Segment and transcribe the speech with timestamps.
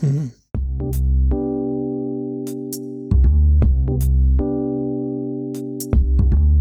[0.00, 0.30] Mhm.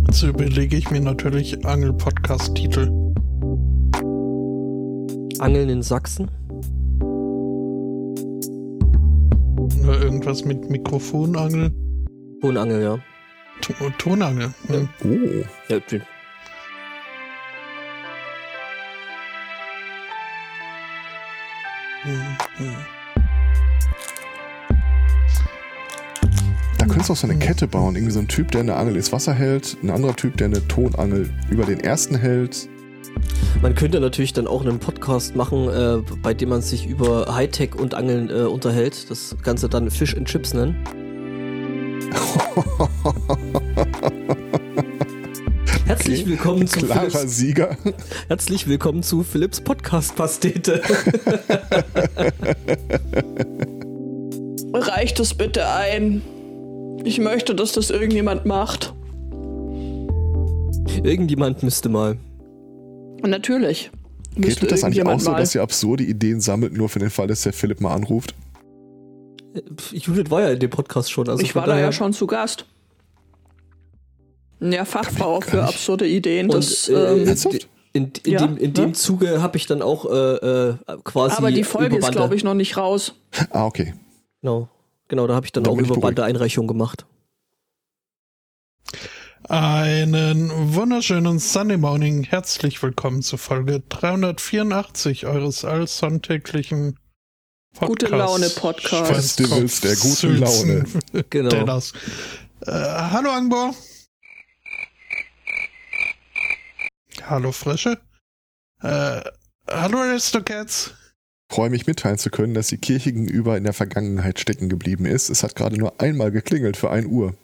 [0.08, 2.92] Jetzt überlege ich mir natürlich Angel-Podcast-Titel.
[5.39, 6.31] Angeln in Sachsen?
[9.83, 11.71] Oder irgendwas mit Mikrofonangel.
[12.41, 12.99] Tonangel, ja.
[13.61, 14.54] T Tonangel.
[14.69, 14.75] Ja.
[15.04, 15.43] Oh.
[15.69, 15.79] ja
[27.07, 27.95] Du auch so eine Kette bauen.
[27.95, 30.67] Irgendwie so ein Typ, der eine Angel ins Wasser hält, ein anderer Typ, der eine
[30.67, 32.67] Tonangel über den ersten hält.
[33.61, 37.75] Man könnte natürlich dann auch einen Podcast machen, äh, bei dem man sich über Hightech
[37.75, 39.09] und Angeln äh, unterhält.
[39.09, 40.84] Das Ganze dann Fish and Chips nennen.
[45.85, 46.29] Herzlich Okay.
[46.31, 47.77] willkommen zu Klarer Philips, Sieger.
[48.27, 50.81] Herzlich willkommen zu Philips Podcast Pastete.
[54.73, 56.21] Reicht es bitte ein?
[57.08, 58.94] Ich möchte, dass das irgendjemand macht.
[61.04, 62.18] Irgendjemand müsste mal.
[63.24, 63.91] Und natürlich.
[64.36, 65.40] Geht das eigentlich auch so, mal.
[65.40, 68.36] dass ihr absurde Ideen sammelt, nur für den Fall, dass der Philipp mal anruft?
[69.54, 69.62] Äh,
[69.94, 71.30] Judith war ja in dem Podcast schon.
[71.30, 72.66] Also ich war da ja schon zu Gast.
[74.60, 75.70] Ja, Fachfrau für nicht.
[75.70, 76.50] absurde Ideen.
[76.50, 77.38] Das, Und, äh, ähm,
[77.94, 78.94] in, in, Ja, dem, in dem ja.
[78.94, 81.38] Zuge habe ich dann auch äh, äh, quasi.
[81.38, 83.14] aber die Folge ist, glaube ich, noch nicht raus.
[83.52, 83.94] Ah, okay.
[84.42, 84.68] Genau,
[85.08, 86.00] genau da habe ich dann Dann auch über.
[86.00, 87.06] Bande Einreichung gemacht.
[89.44, 92.24] Einen wunderschönen Sunday Morning.
[92.24, 97.00] Herzlich willkommen zu Folge 384 eures allsonntäglichen
[97.80, 99.12] Gute Laune Podcast.
[99.12, 100.86] Festivals der guten Laune.
[101.30, 101.50] Genau.
[101.50, 101.94] Dennis.
[102.66, 103.76] Äh, hallo Angbo.
[107.24, 108.00] Hallo Frische.
[108.82, 109.22] Äh,
[109.70, 110.94] hallo Aristocats.
[111.50, 115.30] Freue mich mitteilen zu können, dass die Kirche gegenüber in der Vergangenheit stecken geblieben ist.
[115.30, 117.36] Es hat gerade nur einmal geklingelt für 1 Uhr.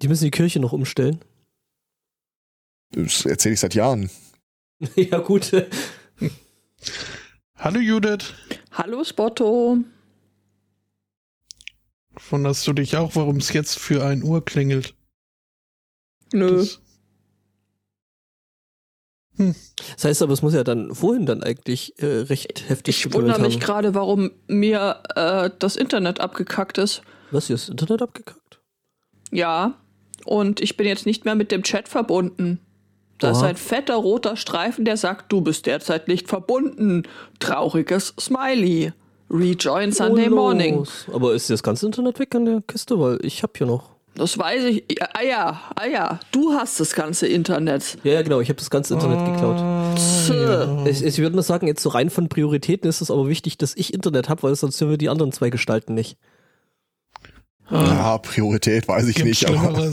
[0.00, 1.20] Die müssen die Kirche noch umstellen.
[2.92, 4.10] Das erzähle ich seit Jahren.
[4.96, 5.52] ja, gut.
[7.56, 8.32] Hallo Judith.
[8.72, 9.78] Hallo Spotto.
[12.30, 14.94] Wunderst du dich auch, warum es jetzt für 1 Uhr klingelt?
[16.32, 16.56] Nö.
[16.58, 16.80] Das-
[19.94, 23.40] Das heißt aber, es muss ja dann vorhin dann eigentlich äh, recht heftig Ich wundere
[23.40, 27.02] mich gerade, warum mir äh, das Internet abgekackt ist.
[27.30, 28.60] Was, hier ist das Internet abgekackt?
[29.30, 29.74] Ja.
[30.24, 32.60] Und ich bin jetzt nicht mehr mit dem Chat verbunden.
[33.18, 37.02] Da ist ein fetter roter Streifen, der sagt, du bist derzeit nicht verbunden.
[37.40, 38.92] Trauriges Smiley.
[39.30, 40.34] Rejoin Sunday Oh.
[40.34, 40.86] Morning.
[41.12, 42.98] Aber ist das ganze Internet weg an der Kiste?
[42.98, 43.97] Weil ich habe hier noch.
[44.18, 44.84] Das weiß ich.
[44.98, 46.20] Ja, Ah ja, ah ja.
[46.32, 47.98] Du hast das ganze Internet.
[48.04, 48.40] Ja, ja, genau.
[48.40, 49.96] Ich habe das ganze Internet geklaut.
[49.96, 50.84] Tse.
[50.88, 53.74] Ich, ich würde mal sagen, jetzt so rein von Prioritäten ist es aber wichtig, dass
[53.76, 56.16] ich Internet habe, weil sonst hören wir die anderen zwei Gestalten nicht.
[57.70, 59.90] Ja, Priorität weiß ich Gibt nicht, aber.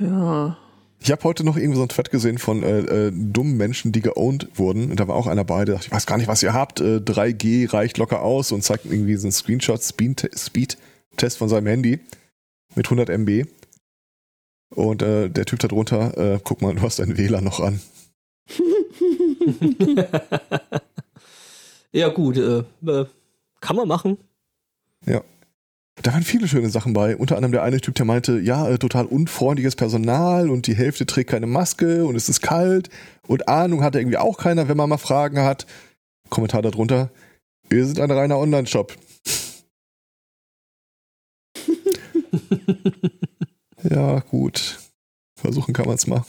[0.00, 0.56] Ja.
[1.00, 4.00] ich habe heute noch irgendwie so einen Thread gesehen von äh, äh, dummen Menschen, die
[4.00, 4.90] geowned wurden.
[4.90, 6.80] Und da war auch einer bei, der dachte, ich weiß gar nicht, was ihr habt.
[6.80, 11.68] Äh, 3G reicht locker aus und zeigt irgendwie so einen Screenshot, Speed- Speed-Test von seinem
[11.68, 12.00] Handy
[12.76, 13.46] mit 100 MB.
[14.70, 17.80] Und äh, der Typ da drunter, äh, guck mal, du hast deinen Wähler noch an.
[21.92, 22.36] ja, gut.
[22.36, 23.06] Äh, äh,
[23.60, 24.18] kann man machen.
[26.02, 27.16] Da waren viele schöne Sachen bei.
[27.16, 31.06] Unter anderem der eine Typ, der meinte, ja, äh, total unfreundliches Personal und die Hälfte
[31.06, 32.90] trägt keine Maske und es ist kalt
[33.26, 35.66] und Ahnung hat irgendwie auch keiner, wenn man mal Fragen hat.
[36.30, 37.10] Kommentar darunter,
[37.68, 38.94] wir sind ein reiner Online-Shop.
[43.82, 44.78] ja, gut.
[45.36, 46.24] Versuchen kann man es mal.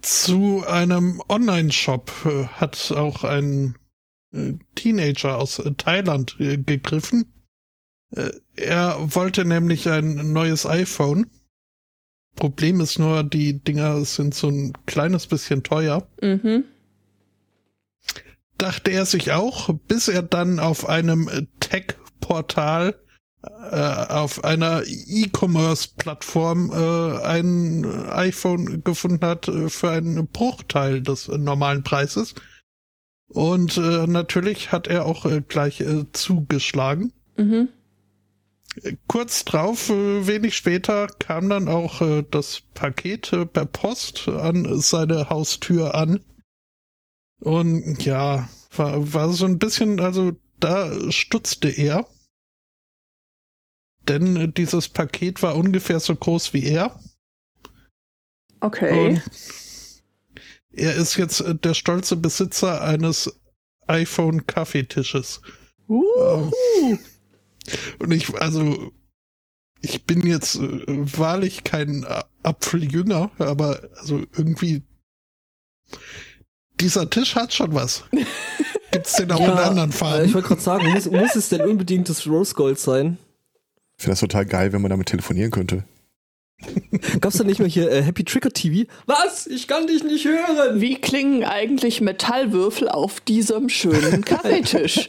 [0.00, 3.78] Zu einem Online-Shop äh, hat auch ein
[4.32, 7.32] äh, Teenager aus äh, Thailand gegriffen.
[8.56, 11.30] Er wollte nämlich ein neues iPhone.
[12.36, 16.06] Problem ist nur, die Dinger sind so ein kleines bisschen teuer.
[16.20, 16.64] Mhm.
[18.58, 23.11] Dachte er sich auch, bis er dann auf einem Tech-Portal äh,
[23.42, 31.82] auf einer E-Commerce-Plattform äh, ein iPhone gefunden hat äh, für einen Bruchteil des äh, normalen
[31.82, 32.34] Preises.
[33.26, 37.12] Und äh, natürlich hat er auch äh, gleich äh, zugeschlagen.
[37.36, 37.68] Mhm.
[38.82, 44.28] Äh, Kurz drauf, äh, wenig später, kam dann auch äh, das Paket äh, per Post
[44.28, 46.20] an seine Haustür an.
[47.40, 52.06] Und ja, war, war so ein bisschen, also da stutzte er.
[54.12, 57.00] Denn äh, dieses Paket war ungefähr so groß wie er.
[58.60, 59.08] Okay.
[59.08, 59.22] Und
[60.70, 63.40] er ist jetzt äh, der stolze Besitzer eines
[63.86, 65.40] iPhone-Kaffeetisches.
[65.88, 66.50] Uh,
[67.98, 68.92] Und ich, also,
[69.80, 72.06] ich bin jetzt äh, wahrlich kein
[72.42, 74.82] Apfeljünger, aber also irgendwie,
[76.80, 78.04] dieser Tisch hat schon was.
[78.92, 82.10] Gibt's den auch in anderen äh, ich wollte gerade sagen, muss, muss es denn unbedingt
[82.10, 83.16] das Rose Gold sein?
[84.02, 85.84] Ich finde das total geil, wenn man damit telefonieren könnte.
[87.20, 88.90] Gab's da nicht mal hier äh, Happy Trigger TV?
[89.06, 89.46] Was?
[89.46, 90.80] Ich kann dich nicht hören!
[90.80, 95.06] wie klingen eigentlich Metallwürfel auf diesem schönen Kaffeetisch?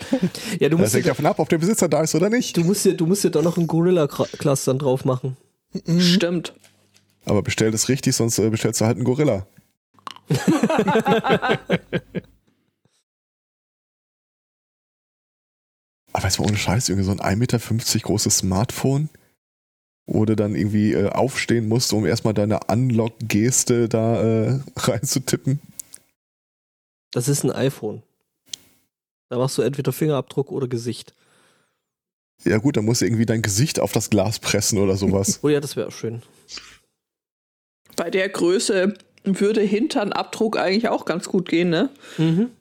[0.60, 2.56] Ja, du Das musst, hängt ja, davon ab, ob der Besitzer da ist oder nicht.
[2.56, 5.38] du musst ja, du musst ja da noch ein Gorilla-Class dann drauf machen.
[5.98, 6.54] Stimmt.
[7.26, 9.48] Aber bestell das richtig, sonst äh, bestellst du halt einen Gorilla.
[16.14, 17.60] Aber jetzt mal ohne Scheiß, irgendwie so ein 1,50 Meter
[18.00, 19.10] großes Smartphone,
[20.06, 25.60] wo du dann irgendwie äh, aufstehen musst, um erstmal deine Unlock-Geste da äh, reinzutippen.
[27.12, 28.04] Das ist ein iPhone.
[29.30, 31.14] Da machst du entweder Fingerabdruck oder Gesicht.
[32.44, 35.40] Ja gut, dann musst du irgendwie dein Gesicht auf das Glas pressen oder sowas.
[35.44, 36.22] Oh ja, das wäre schön.
[37.96, 41.90] Bei der Größe würde Hinternabdruck eigentlich auch ganz gut gehen, ne?
[42.18, 42.52] Mhm.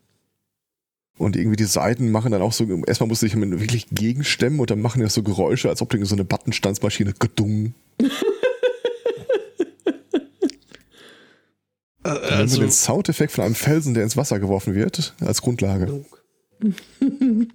[1.23, 4.71] Und irgendwie die Seiten machen dann auch so, erstmal musst du dich wirklich gegenstemmen und
[4.71, 7.75] dann machen die so Geräusche, als ob du so eine Buttonstandsmaschine gedung.
[12.05, 15.15] Äh, Dann nehmen wir also, den Soundeffekt von einem Felsen, der ins Wasser geworfen wird,
[15.21, 16.05] als Grundlage.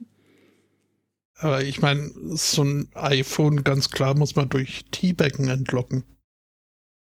[1.36, 6.06] aber ich meine, so ein iPhone, ganz klar, muss man durch Teabaggen entlocken.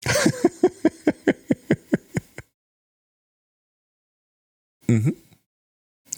[4.88, 5.16] Mhm.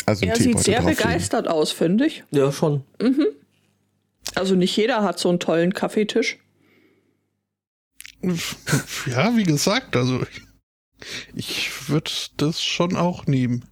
[0.08, 2.24] Also Er sieht sehr begeistert aus, finde ich.
[2.30, 2.82] Ja, schon.
[2.98, 3.26] Mhm.
[4.34, 6.38] Also nicht jeder hat so einen tollen Kaffeetisch.
[9.06, 10.22] Ja, wie gesagt, also
[11.34, 13.64] ich würde das schon auch nehmen.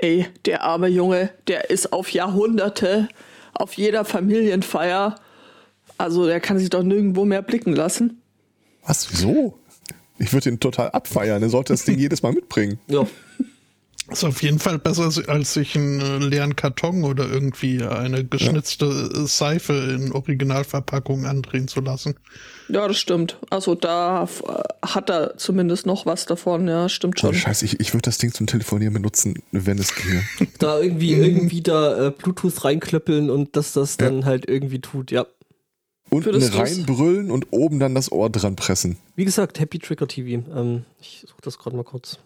[0.00, 3.08] Ey, der arme Junge, der ist auf Jahrhunderte
[3.54, 5.16] auf jeder Familienfeier.
[5.98, 8.20] Also der kann sich doch nirgendwo mehr blicken lassen.
[8.84, 9.10] Was?
[9.10, 9.58] Wieso?
[10.18, 11.42] Ich würde ihn total abfeiern.
[11.42, 12.78] Er sollte das Ding jedes Mal mitbringen.
[12.86, 13.06] Ja.
[14.10, 18.84] Ist auf jeden Fall besser, als sich einen äh, leeren Karton oder irgendwie eine geschnitzte
[18.86, 22.14] äh, Seife in Originalverpackung andrehen zu lassen.
[22.68, 23.38] Ja, das stimmt.
[23.48, 26.68] Also da äh, hat er zumindest noch was davon.
[26.68, 27.34] Ja, stimmt Oh, schon.
[27.34, 30.22] Scheiße, ich, ich würde das Ding zum Telefonieren benutzen, wenn es ginge.
[30.58, 35.26] Da irgendwie, irgendwie da äh, Bluetooth reinklöppeln und dass das dann halt irgendwie tut, ja.
[36.10, 38.98] Unten reinbrüllen und oben dann das Ohr dran pressen.
[39.16, 40.46] Wie gesagt, Happy Trigger TV.
[40.54, 42.18] Ähm, ich suche das gerade mal kurz.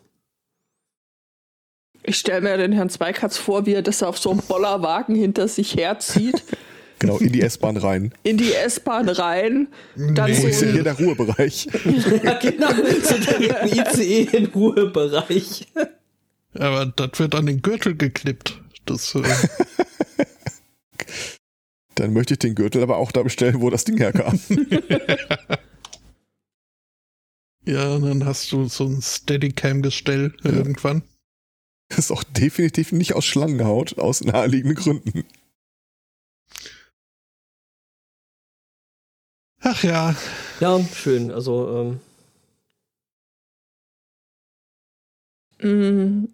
[2.09, 5.47] Ich stelle mir den Herrn Zweikatz vor, wie er das auf so einem Bollerwagen hinter
[5.47, 6.43] sich herzieht,
[7.01, 8.13] Genau, in die S-Bahn rein.
[8.25, 10.37] in die S-Bahn rein, dann Nee.
[10.41, 11.69] So ist hier der Ruhebereich?
[12.25, 12.71] ja, genau.
[13.03, 15.69] So direkt ICE in Ruhebereich.
[16.55, 18.61] Aber das wird an den Gürtel geklippt.
[18.87, 19.23] Das, äh,
[21.95, 24.41] Dann möchte ich den Gürtel aber auch da bestellen, wo das Ding herkam.
[27.65, 31.03] ja, dann hast du so ein Steadicam-Gestell irgendwann.
[31.89, 35.25] Das ist auch definitiv nicht aus Schlangenhaut, aus naheliegenden Gründen.
[39.61, 40.15] Ach ja,
[40.61, 41.31] Ja, schön.
[41.31, 42.01] Also, ähm,
[45.61, 46.27] Mm,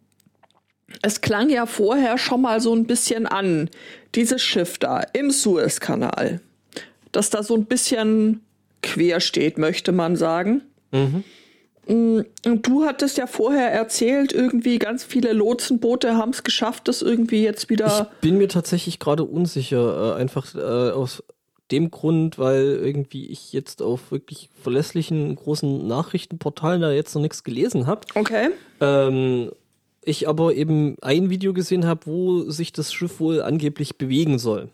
[1.00, 3.70] Es klang ja vorher schon mal so ein bisschen an,
[4.14, 6.42] dieses Schiff da im Suezkanal,
[7.10, 8.42] dass da so ein bisschen
[8.82, 10.60] quer steht, möchte man sagen.
[10.92, 11.24] mhm.
[11.86, 17.02] Mm, Und du hattest ja vorher erzählt, irgendwie ganz viele Lotsenboote haben es geschafft, das
[17.02, 18.10] irgendwie jetzt wieder.
[18.12, 21.22] Ich bin mir tatsächlich gerade unsicher, äh, einfach äh, aus
[21.70, 27.42] dem Grund, weil irgendwie ich jetzt auf wirklich verlässlichen großen Nachrichtenportalen da jetzt noch nichts
[27.42, 28.02] gelesen habe.
[28.14, 28.50] Okay.
[28.80, 29.50] Ähm,
[30.02, 34.68] ich aber eben ein Video gesehen habe, wo sich das Schiff wohl angeblich bewegen soll.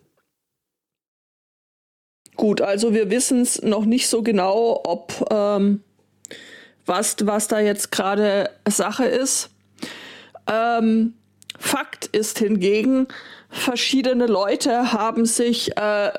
[2.37, 5.83] Gut, also wir wissen es noch nicht so genau, ob ähm,
[6.91, 9.49] was, was da jetzt gerade Sache ist.
[10.47, 11.15] Ähm,
[11.57, 13.07] Fakt ist hingegen,
[13.49, 16.11] verschiedene Leute haben sich äh,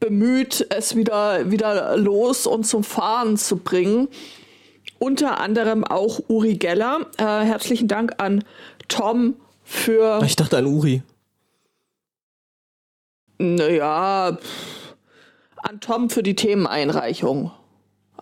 [0.00, 4.08] bemüht, es wieder, wieder los und zum Fahren zu bringen.
[4.98, 7.06] Unter anderem auch Uri Geller.
[7.18, 8.42] Äh, herzlichen Dank an
[8.88, 10.20] Tom für.
[10.24, 11.02] Ich dachte an Uri.
[13.38, 14.38] Naja,
[15.58, 17.52] an Tom für die Themeneinreichung.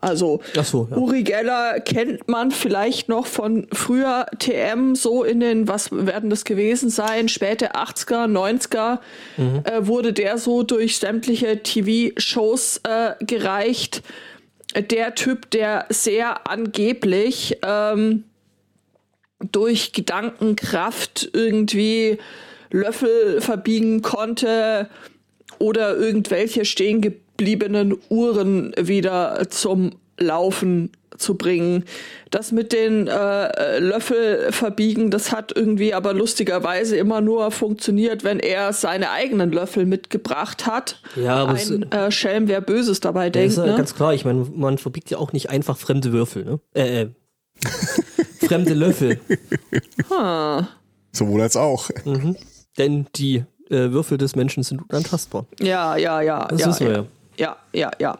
[0.04, 0.96] Also so, ja.
[0.96, 6.44] Uri Geller kennt man vielleicht noch von früher TM, so in den, was werden das
[6.44, 8.98] gewesen sein, späte 80er, 90er,
[9.64, 14.02] äh, wurde der so durch sämtliche TV-Shows äh, gereicht.
[14.90, 18.24] Der Typ, der sehr angeblich ähm,
[19.52, 22.18] durch Gedankenkraft irgendwie
[22.70, 24.88] Löffel verbiegen konnte
[25.58, 27.00] oder irgendwelche stehen
[27.36, 31.84] gebliebenen Uhren wieder zum Laufen zu bringen.
[32.30, 38.40] Das mit den äh, Löffel verbiegen, das hat irgendwie aber lustigerweise immer nur funktioniert, wenn
[38.40, 41.00] er seine eigenen Löffel mitgebracht hat.
[41.16, 43.50] Ja, aber Ein äh, Schelm, wer Böses dabei Ja, denkt.
[43.50, 43.76] ist ja ne?
[43.76, 44.14] ganz klar.
[44.14, 46.60] Ich meine, man verbiegt ja auch nicht einfach fremde Würfel, ne?
[46.74, 47.08] Äh, äh.
[48.46, 49.20] fremde Löffel.
[50.10, 50.66] Ah.
[51.12, 51.90] Sowohl als auch.
[52.04, 52.36] Mhm.
[52.76, 55.46] Denn die äh, Würfel des Menschen sind unantastbar.
[55.60, 56.46] Ja, ja, ja.
[56.48, 56.98] Das ja, wissen wir ja.
[57.02, 57.06] ja.
[57.36, 58.18] Ja, ja, ja.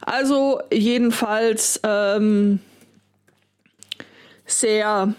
[0.00, 2.60] Also jedenfalls ähm,
[4.46, 5.14] sehr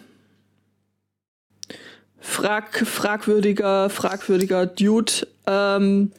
[2.20, 5.28] frag, fragwürdiger, fragwürdiger Dude.
[5.46, 6.12] Ähm,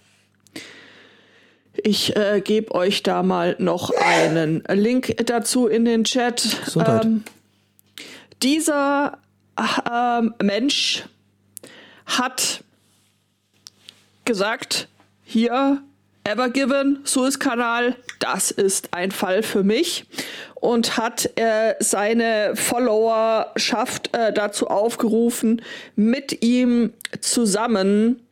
[1.76, 6.60] ich äh, gebe euch da mal noch einen Link dazu in den Chat.
[6.76, 7.24] Ähm,
[8.42, 9.18] dieser
[9.90, 11.04] ähm, Mensch
[12.06, 12.62] hat
[14.24, 14.88] gesagt,
[15.24, 15.82] hier,
[16.24, 20.06] Evergiven, Suezkanal, das ist ein Fall für mich
[20.54, 25.60] und hat äh, seine Followerschaft äh, dazu aufgerufen,
[25.96, 28.22] mit ihm zusammen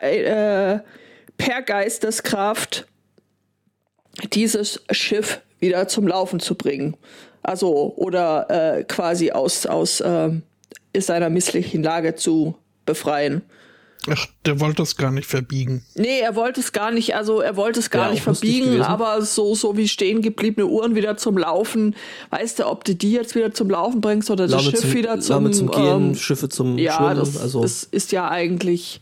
[0.00, 0.78] äh,
[1.36, 2.86] per Geisteskraft
[4.32, 6.96] dieses Schiff wieder zum Laufen zu bringen.
[7.42, 10.30] Also, oder äh, quasi aus, aus äh,
[10.96, 12.56] seiner misslichen Lage zu
[12.86, 13.42] befreien.
[14.10, 15.84] Ach, der wollte das gar nicht verbiegen.
[15.94, 19.20] Nee, er wollte es gar nicht, also er wollte es gar Wär nicht verbiegen, aber
[19.22, 21.94] so, so wie stehen gebliebene Uhren wieder zum Laufen.
[22.30, 25.20] Weißt du, ob du die jetzt wieder zum Laufen bringst oder das Schiff zum, wieder
[25.20, 27.16] zum, Lahme zum Gehen, ähm, Schiffe zum ja, Schwimmen.
[27.16, 29.00] das, also das ist ja eigentlich,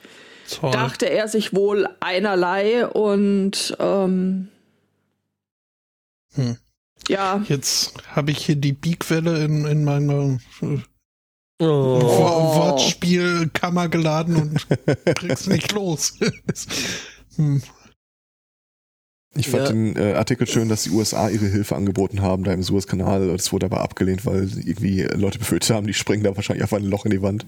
[0.50, 0.72] Toll.
[0.72, 4.48] dachte er sich wohl einerlei und ähm,
[6.36, 6.56] Hm.
[7.08, 10.78] ja, Jetzt habe ich hier die Biegwelle in, in meine äh,
[11.60, 11.64] oh.
[11.66, 14.66] Wo- Wortspielkammer geladen und
[15.16, 16.18] krieg's nicht los.
[17.36, 17.62] hm.
[19.38, 19.68] Ich fand Ja.
[19.72, 23.28] den äh, Artikel schön, dass die USA ihre Hilfe angeboten haben, da im Suezkanal.
[23.28, 26.84] Das wurde aber abgelehnt, weil irgendwie Leute befürchtet haben, die springen da wahrscheinlich einfach ein
[26.84, 27.44] Loch in die Wand.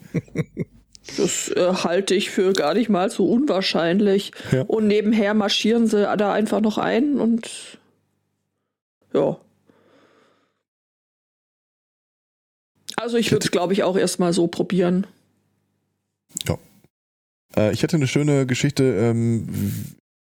[1.16, 4.32] das äh, halte ich für gar nicht mal so unwahrscheinlich.
[4.52, 4.62] Ja.
[4.62, 7.78] Und nebenher marschieren sie da einfach noch ein und
[9.14, 9.38] ja.
[13.00, 15.06] Also ich würde es, glaube ich, auch erstmal so probieren.
[17.56, 18.82] Äh, ich hatte eine schöne Geschichte.
[18.82, 19.48] Ähm,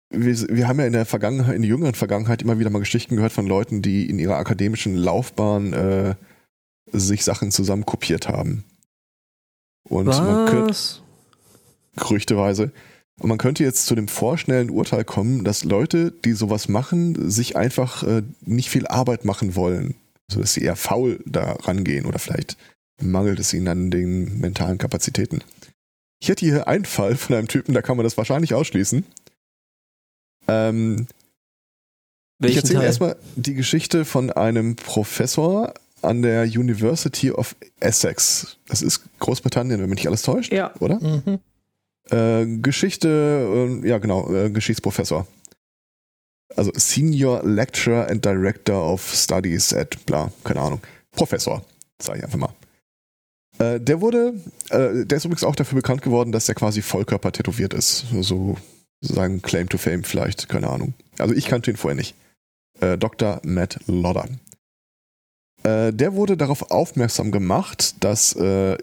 [0.09, 3.15] wir, wir haben ja in der Vergangenheit, in der jüngeren Vergangenheit immer wieder mal Geschichten
[3.15, 6.15] gehört von Leuten, die in ihrer akademischen Laufbahn äh,
[6.91, 8.65] sich Sachen zusammen kopiert haben.
[9.87, 11.01] Und man könnte, Was?
[11.95, 12.71] gerüchteweise.
[13.19, 17.55] Und man könnte jetzt zu dem vorschnellen Urteil kommen, dass Leute, die sowas machen, sich
[17.55, 19.95] einfach äh, nicht viel Arbeit machen wollen.
[20.29, 22.57] Also dass sie eher faul da rangehen oder vielleicht
[23.01, 25.43] mangelt es ihnen an den mentalen Kapazitäten.
[26.21, 29.05] Ich hätte hier einen Fall von einem Typen, da kann man das wahrscheinlich ausschließen.
[30.47, 31.07] Ähm,
[32.39, 32.87] ich Welchen erzähle Teil?
[32.87, 38.57] erstmal die Geschichte von einem Professor an der University of Essex.
[38.67, 40.73] Das ist Großbritannien, wenn mich nicht alles täuscht, Ja.
[40.79, 40.99] oder?
[40.99, 41.39] Mhm.
[42.11, 45.27] Äh, Geschichte, äh, ja genau, äh, Geschichtsprofessor.
[46.55, 50.81] Also Senior Lecturer and Director of Studies at bla, keine Ahnung.
[51.11, 51.63] Professor,
[52.01, 52.53] sage ich einfach mal.
[53.57, 54.33] Äh, der wurde,
[54.69, 58.05] äh, der ist übrigens auch dafür bekannt geworden, dass er quasi Vollkörper tätowiert ist.
[58.21, 58.57] So
[59.01, 60.93] sein Claim to Fame vielleicht, keine Ahnung.
[61.17, 62.15] Also ich kannte ihn vorher nicht.
[62.79, 63.39] Äh, Dr.
[63.43, 64.27] Matt Lodder.
[65.63, 68.77] Äh, der wurde darauf aufmerksam gemacht, dass äh,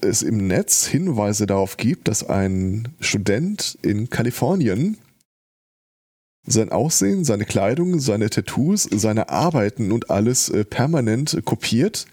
[0.00, 4.98] es im Netz Hinweise darauf gibt, dass ein Student in Kalifornien
[6.46, 12.06] sein Aussehen, seine Kleidung, seine Tattoos, seine Arbeiten und alles äh, permanent kopiert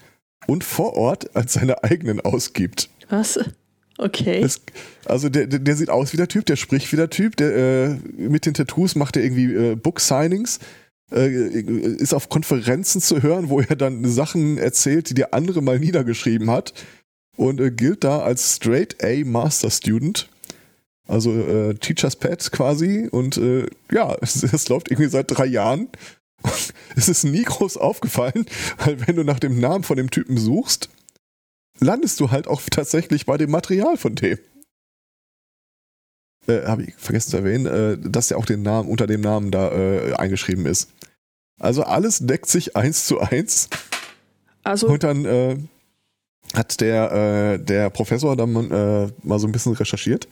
[0.46, 2.90] und vor Ort als seine eigenen ausgibt.
[3.08, 3.38] Was?
[3.96, 4.40] Okay.
[4.40, 4.60] Das,
[5.04, 7.88] also der, der, sieht aus wie der Typ, der spricht wie der Typ, der äh,
[8.16, 10.58] mit den Tattoos macht er irgendwie äh, Book-Signings,
[11.12, 15.78] äh, ist auf Konferenzen zu hören, wo er dann Sachen erzählt, die der andere mal
[15.78, 16.74] niedergeschrieben hat
[17.36, 20.28] und äh, gilt da als Straight A Master Student.
[21.06, 25.88] Also äh, Teacher's Pet quasi und äh, ja, es, es läuft irgendwie seit drei Jahren.
[26.96, 28.46] es ist nie groß aufgefallen,
[28.78, 30.88] weil wenn du nach dem Namen von dem Typen suchst,
[31.80, 34.38] landest du halt auch tatsächlich bei dem Material von dem.
[36.46, 39.50] Äh, Habe ich vergessen zu erwähnen, äh, dass der auch den Namen unter dem Namen
[39.50, 40.90] da äh, eingeschrieben ist.
[41.60, 43.68] Also alles deckt sich eins zu eins.
[44.62, 45.56] Also Und dann äh,
[46.54, 50.28] hat der, äh, der Professor dann äh, mal so ein bisschen recherchiert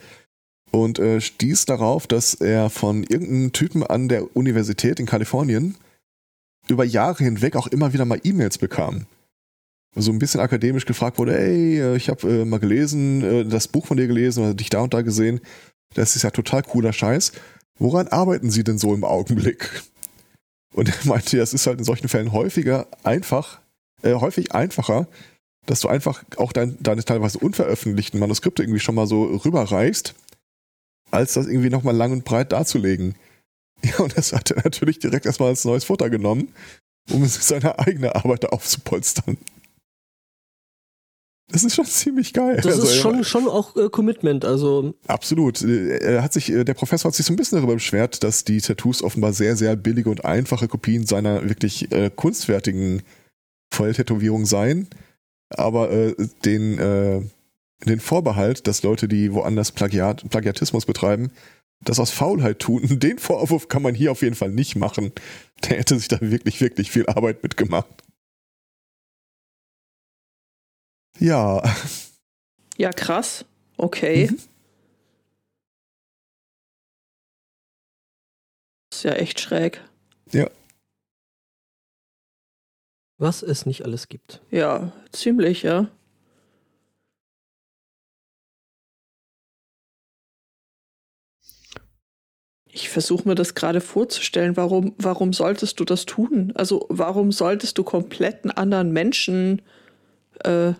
[0.72, 5.76] und äh, stieß darauf, dass er von irgendeinem Typen an der Universität in Kalifornien
[6.68, 9.06] über Jahre hinweg auch immer wieder mal E-Mails bekam.
[9.94, 13.68] so ein bisschen akademisch gefragt wurde, ey, äh, ich habe äh, mal gelesen, äh, das
[13.68, 15.40] Buch von dir gelesen oder dich da und da gesehen,
[15.94, 17.32] das ist ja total cooler Scheiß.
[17.78, 19.82] Woran arbeiten Sie denn so im Augenblick?
[20.74, 23.60] Und er meinte, es ist halt in solchen Fällen häufiger einfach,
[24.02, 25.06] äh, häufig einfacher,
[25.66, 30.14] dass du einfach auch dein, deine teilweise unveröffentlichten Manuskripte irgendwie schon mal so rüberreichst,
[31.12, 33.14] als das irgendwie nochmal lang und breit darzulegen.
[33.85, 36.54] Ja, und das hat er natürlich direkt erstmal als neues Futter genommen,
[37.11, 39.37] um seine eigene Arbeit aufzupolstern.
[41.52, 42.57] Das ist schon ziemlich geil.
[42.57, 44.45] Das Also, ist schon, schon auch äh, Commitment.
[44.45, 45.62] Also, Absolut.
[45.62, 48.61] Er hat sich, äh, der Professor hat sich so ein bisschen darüber beschwert, dass die
[48.61, 53.02] Tattoos offenbar sehr, sehr billige und einfache Kopien seiner wirklich äh, kunstfertigen
[53.75, 54.88] Volltätowierung seien.
[55.50, 56.14] Aber äh,
[56.45, 57.21] den, äh,
[57.88, 61.30] den Vorbehalt, dass Leute, die woanders Plagiat, Plagiatismus betreiben,
[61.84, 65.12] das aus Faulheit tun, den Vorwurf kann man hier auf jeden Fall nicht machen.
[65.64, 67.88] Der hätte sich da wirklich, wirklich viel Arbeit mitgemacht.
[71.18, 71.62] Ja,
[72.76, 73.44] Ja, krass.
[73.76, 74.28] Okay.
[74.30, 74.38] Mhm.
[78.92, 79.80] Ist ja echt schräg.
[83.22, 84.42] was es nicht alles gibt.
[84.50, 85.88] Ja, ziemlich, ja.
[92.74, 94.56] Ich versuche mir das gerade vorzustellen.
[94.56, 96.52] Warum, warum solltest du das tun?
[96.54, 99.60] Also, warum solltest du komplett einen anderen Menschen
[100.42, 100.70] äh,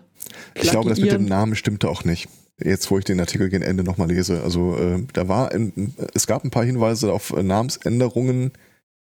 [0.55, 1.25] Ich glaube, das mit dem?
[1.25, 2.29] Namen stimmte auch nicht.
[2.59, 4.41] Jetzt, wo ich den Artikel gegen Ende nochmal lese.
[4.41, 8.53] Also, äh, da war, ein, es gab ein paar Hinweise auf äh, Namensänderungen,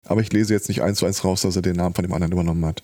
[0.05, 2.13] aber ich lese jetzt nicht eins zu eins raus, dass er den Namen von dem
[2.13, 2.81] anderen übernommen hat.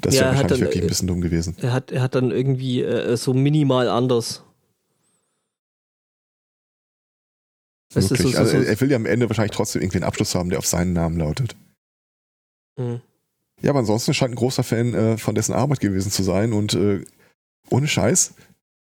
[0.00, 1.56] Das Ja, wäre hat wahrscheinlich dann, wirklich äh, ein bisschen dumm gewesen.
[1.60, 4.44] Er hat, er hat dann irgendwie äh, so minimal anders.
[7.94, 8.32] Weißt du, Wirklich.
[8.32, 10.50] so- so- also, so- er, will ja am Ende wahrscheinlich trotzdem irgendwie einen Abschluss haben,
[10.50, 11.56] der auf seinen Namen lautet.
[12.78, 13.00] Hm.
[13.62, 16.74] Ja, aber ansonsten scheint ein großer Fan äh, von dessen Arbeit gewesen zu sein und
[16.74, 17.04] äh,
[17.70, 18.34] ohne Scheiß,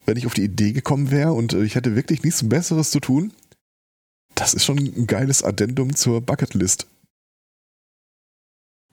[0.05, 2.99] wenn ich auf die Idee gekommen wäre und äh, ich hätte wirklich nichts Besseres zu
[2.99, 3.31] tun,
[4.33, 6.87] das ist schon ein geiles Addendum zur Bucketlist.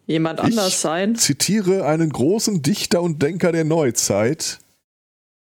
[0.07, 1.17] Jemand Ich- anders sein?
[1.17, 4.59] Zitiere einen großen Dichter und Denker der Neuzeit.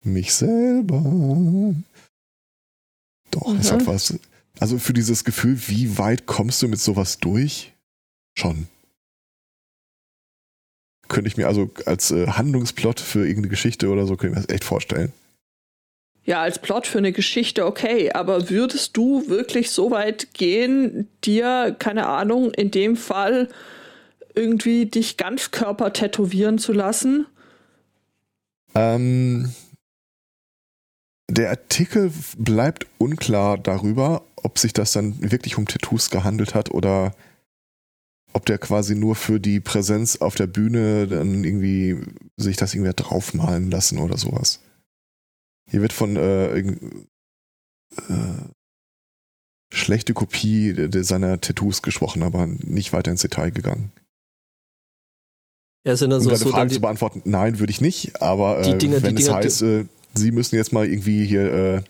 [0.04, 1.02] Mich selber.
[3.30, 3.74] Doch, es Mhm.
[3.74, 4.14] hat was.
[4.60, 7.72] Also für dieses Gefühl, wie weit kommst du mit sowas durch?
[8.34, 8.68] Schon.
[11.08, 14.46] Könnte ich mir also als äh, Handlungsplot für irgendeine Geschichte oder so, könnte ich mir
[14.46, 15.12] das echt vorstellen.
[16.24, 21.76] Ja, als Plot für eine Geschichte okay, aber würdest du wirklich so weit gehen, dir,
[21.78, 23.48] keine Ahnung, in dem Fall
[24.34, 27.26] irgendwie dich Ganzkörper tätowieren zu lassen?
[28.74, 29.52] Ähm,
[31.30, 37.14] der Artikel bleibt unklar darüber, ob sich das dann wirklich um Tattoos gehandelt hat oder
[38.32, 41.96] ob der quasi nur für die Präsenz auf der Bühne dann irgendwie
[42.36, 44.60] sich das irgendwie hat draufmalen lassen oder sowas.
[45.70, 46.74] Hier wird von äh, äh,
[49.72, 53.92] schlechte Kopie de- de- seiner Tattoos gesprochen, aber nicht weiter ins Detail gegangen.
[55.86, 58.62] Ja, sind dann Um so, deine so Frage zu beantworten, nein, würde ich nicht, aber
[58.62, 61.84] Die äh, die wenn es Dinger- heißt, äh, Sie müssen jetzt mal irgendwie hier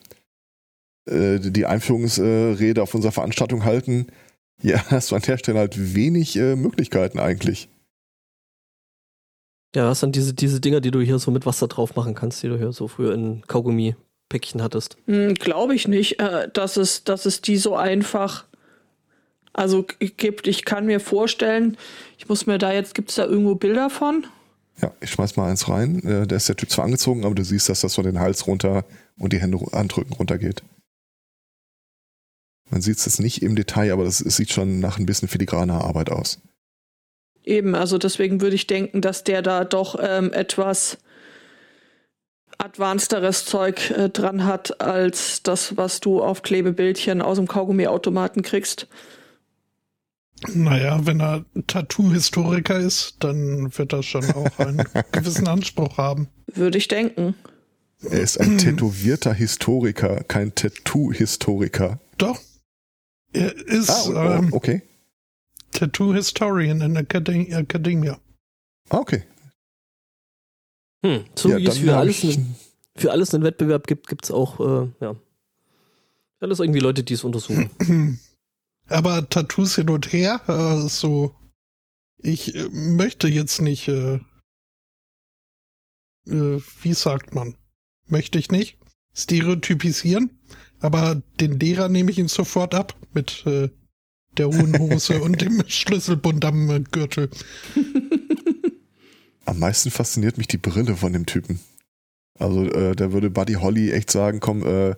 [1.09, 4.07] äh, äh, die Einführungsrede auf unserer Veranstaltung halten,
[4.63, 7.69] ja, hast du an der Stelle halt wenig äh, Möglichkeiten eigentlich.
[9.75, 12.43] ja, was dann diese, diese Dinger, die du hier so mit Wasser drauf machen kannst,
[12.43, 14.97] die du hier so früher in Kaugummi-Päckchen hattest.
[15.07, 18.45] Hm, Glaube ich nicht, äh, dass, es, dass es die so einfach
[19.53, 20.49] also gibt.
[20.49, 21.77] Ich kann mir vorstellen,
[22.19, 24.27] ich muss mir da jetzt, gibt es da irgendwo Bilder von?
[24.83, 26.03] Ja, ich schmeiß mal eins rein.
[26.03, 28.47] Äh, da ist der Typ zwar angezogen, aber du siehst, dass das von den Hals
[28.47, 28.85] runter
[29.19, 30.63] und die Hände Handrücken runtergeht.
[32.71, 35.29] Man sieht es jetzt nicht im Detail, aber das es sieht schon nach ein bisschen
[35.29, 36.41] filigraner Arbeit aus.
[37.45, 40.99] Eben, also deswegen würde ich denken, dass der da doch ähm, etwas
[42.59, 48.87] advancederes Zeug äh, dran hat, als das, was du auf Klebebildchen aus dem Kaugummiautomaten kriegst.
[50.53, 56.29] Naja, wenn er Tattoo-Historiker ist, dann wird er schon auch einen gewissen Anspruch haben.
[56.53, 57.35] Würde ich denken.
[58.03, 62.01] Er ist ein tätowierter Historiker, kein Tattoo-Historiker.
[62.19, 62.41] Doch.
[63.33, 64.83] Er ist Ah, oh, ähm, okay.
[65.73, 68.19] Tattoo-Historian in Academ Academia.
[68.91, 69.25] Ah, okay.
[71.05, 72.57] Hm, so Ja, wie es für alles, einen,
[72.97, 75.17] für alles einen Wettbewerb gibt, gibt es auch, äh, ja.
[76.41, 77.71] Alles irgendwie Leute, die es untersuchen.
[78.89, 81.35] Aber Tattoos hin und her, äh, so.
[82.19, 84.21] Ich äh, möchte jetzt nicht, äh,
[86.27, 87.57] äh, wie sagt man?
[88.07, 88.79] Möchte ich nicht
[89.15, 90.31] stereotypisieren,
[90.81, 93.71] aber den Lehrer nehme ich ihn sofort ab mit äh,
[94.37, 97.31] der hohen Hose und dem Schlüsselbund am äh, Gürtel.
[99.47, 101.61] Am meisten fasziniert mich die Brille von dem Typen.
[102.39, 104.97] Also äh, da würde Buddy Holly echt sagen, komm, äh,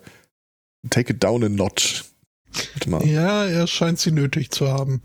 [0.89, 2.05] take it down a notch.
[2.53, 3.07] Warte mal.
[3.07, 5.03] Ja, er scheint sie nötig zu haben.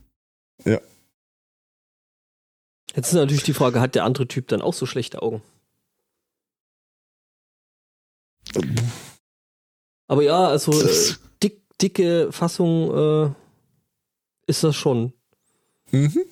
[2.95, 5.41] Jetzt ist natürlich die Frage, hat der andere Typ dann auch so schlechte Augen?
[10.08, 13.32] Aber ja, also äh, dick, dicke Fassung äh,
[14.47, 15.13] ist das schon.
[15.91, 16.25] Mhm.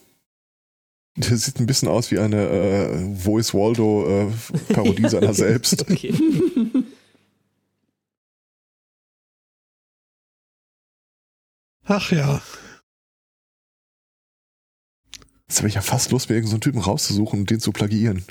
[1.16, 5.82] Das sieht ein bisschen aus wie eine äh, Wo ist Waldo äh, Parodie seiner selbst.
[5.90, 6.14] Okay.
[11.92, 12.40] Ach ja.
[15.48, 17.72] Jetzt habe ich ja fast Lust, mir irgendeinen so einen Typen rauszusuchen und den zu
[17.72, 18.24] plagiieren.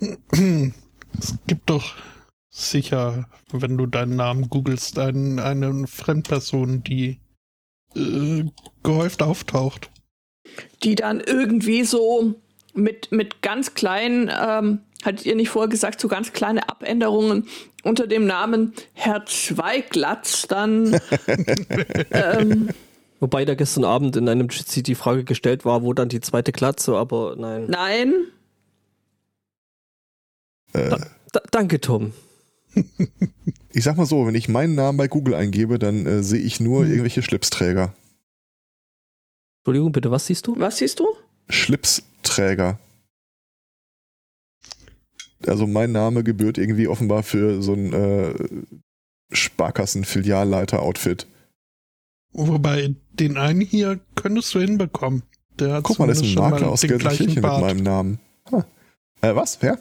[1.18, 1.94] Es gibt doch
[2.48, 7.20] sicher, wenn du deinen Namen googelst, einen, eine Fremdperson, die
[7.94, 8.44] äh,
[8.82, 9.90] gehäuft auftaucht.
[10.82, 12.34] Die dann irgendwie so
[12.74, 17.48] mit, mit ganz kleinen, ähm, hattet ihr nicht vorher gesagt, so ganz kleine Abänderungen
[17.82, 21.00] unter dem Namen Herr Zweiglatz dann
[22.10, 22.68] ähm,
[23.22, 26.50] Wobei da gestern Abend in einem Jitsi die Frage gestellt war, wo dann die zweite
[26.50, 27.66] Glatze, aber nein.
[27.68, 28.14] nein,
[30.72, 30.96] Äh,
[31.30, 32.14] Da, danke, Tom.
[33.72, 36.58] ich sag mal so, wenn ich meinen Namen bei Google eingebe, dann äh, sehe ich
[36.58, 37.94] nur irgendwelche Schlipsträger.
[39.60, 40.58] Entschuldigung, bitte, was siehst du?
[40.58, 41.06] was siehst du?
[41.48, 42.78] Schlipsträger.
[45.46, 48.34] Also mein Name gebührt irgendwie offenbar für so ein äh,
[49.32, 51.26] Sparkassen-Filialleiter-Outfit.
[52.32, 55.22] Wobei, den einen hier könntest du hinbekommen.
[55.58, 58.20] Der hat Guck mal, das ist ein Makler aus Gelsenkirchen mit meinem Namen.
[58.50, 58.64] Ha.
[59.20, 59.60] Äh, was?
[59.60, 59.78] Wer?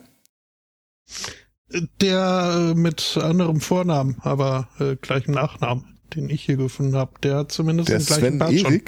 [2.02, 7.14] Der äh, mit anderem Vornamen, aber äh, gleichem Nachnamen, den ich hier gefunden habe.
[7.24, 8.82] Der hat zumindest Der den gleichen Sven Bart schon.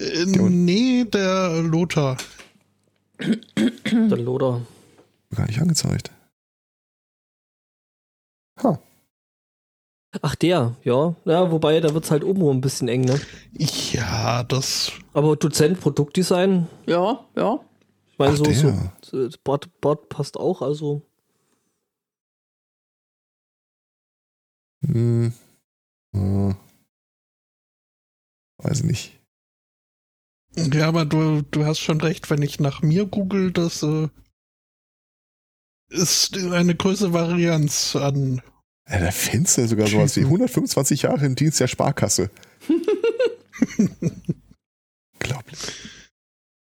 [0.00, 2.16] Äh, nee, der Lothar.
[3.18, 4.62] Der Loder.
[5.34, 6.10] Gar nicht angezeigt.
[8.62, 8.80] Ha.
[10.22, 11.14] Ach, der, ja.
[11.24, 13.20] Ja, wobei, da wird's halt oben ein bisschen eng, ne?
[13.92, 17.60] Ja, das Aber Dozent Produktdesign, Ja, ja.
[18.10, 18.92] ich meine, so, der.
[19.02, 21.02] so Bord, Bord passt auch, also.
[24.84, 25.32] Hm.
[26.14, 26.54] Äh.
[28.58, 29.19] Weiß nicht.
[30.56, 34.08] Ja, aber du, du hast schon recht, wenn ich nach mir google, das äh,
[35.88, 38.42] ist eine größere Varianz an.
[38.88, 42.30] Ja, da findest du sogar sowas wie 125 Jahre im Dienst der Sparkasse.
[45.12, 45.60] Unglaublich.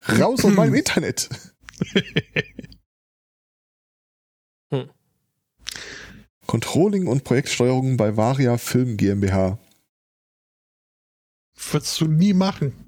[0.08, 1.28] Raus aus meinem Internet.
[4.70, 4.90] Hm.
[6.46, 9.60] Controlling und Projektsteuerung bei Varia Film GmbH.
[11.70, 12.85] Würdest du nie machen.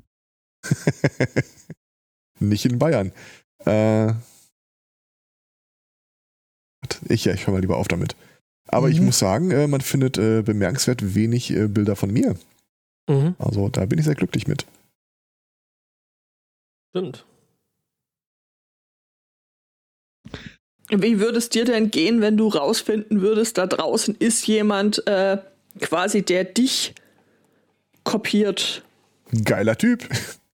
[2.41, 3.13] Nicht in Bayern.
[3.67, 4.13] Äh,
[7.09, 8.15] ich, ja, ich höre mal lieber auf damit.
[8.69, 9.07] Aber ich Mhm.
[9.07, 12.37] muss sagen, äh, man findet äh, bemerkenswert wenig äh, Bilder von mir.
[13.09, 14.67] Mhm, Also da bin ich sehr glücklich mit.
[16.91, 17.25] stimmt.
[20.91, 25.39] Wie würde es dir denn gehen, wenn du rausfinden würdest, da draußen ist jemand äh,
[25.81, 26.95] quasi, der dich
[28.05, 28.83] kopiert?
[29.45, 30.09] Geiler Typ.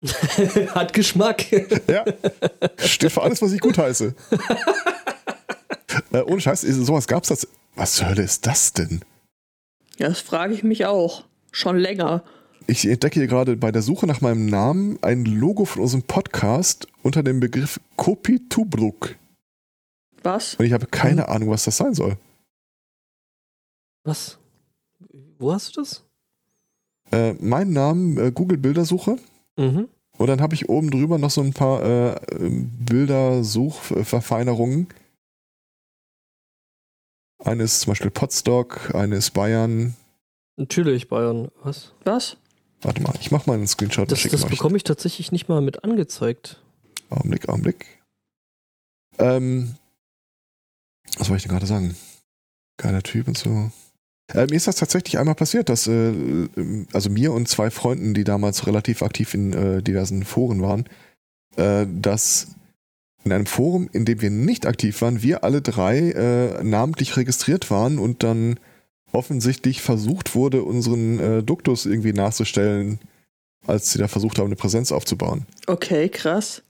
[0.76, 1.52] Hat Geschmack.
[1.88, 2.06] Ja.
[2.78, 4.16] Steht für alles, was ich gut heiße.
[6.14, 7.48] äh, ohne Scheiß, ist- sowas gab's das.
[7.76, 9.02] Was zur Hölle ist das denn?
[9.98, 11.26] Ja, das frage ich mich auch.
[11.52, 12.24] Schon länger.
[12.68, 16.88] Ich entdecke hier gerade bei der Suche nach meinem Namen ein Logo von unserem Podcast
[17.04, 19.16] unter dem Begriff Kopi Tubruk.
[20.24, 20.56] Was?
[20.56, 22.18] Und ich habe keine Ahnung, was das sein soll.
[24.04, 24.38] Was?
[25.40, 26.04] Wo hast du das?
[27.12, 29.18] Äh, mein Namen, äh, Google Bildersuche.
[29.58, 29.88] Mhm.
[30.18, 34.88] Und dann habe ich oben drüber noch so ein paar äh, Bildersuchverfeinerungen.
[37.42, 39.96] Eine ist zum Beispiel Potstock, eine ist Bayern.
[40.58, 41.50] Natürlich, Bayern.
[41.64, 41.94] Was?
[42.04, 42.36] Was?
[42.82, 45.86] Warte mal, ich mache mal einen Screenshot Das, das bekomme ich tatsächlich nicht mal mit
[45.86, 46.62] angezeigt.
[47.10, 47.86] Augenblick, Augenblick.
[49.18, 49.76] Ähm,
[51.18, 51.96] was wollte ich denn gerade sagen?
[52.78, 53.72] Geiler Typ und so.
[54.34, 56.14] Äh, mir ist das tatsächlich einmal passiert, dass äh,
[56.94, 60.86] also mir und zwei Freunden, die damals relativ aktiv in äh, diversen Foren waren,
[61.56, 62.48] äh, dass
[63.24, 67.70] in einem Forum, in dem wir nicht aktiv waren, wir alle drei äh, namentlich registriert
[67.70, 68.60] waren und dann
[69.12, 73.00] offensichtlich versucht wurde, unseren äh, Duktus irgendwie nachzustellen,
[73.66, 75.46] als sie da versucht haben, eine Präsenz aufzubauen.
[75.68, 76.62] Okay, krass.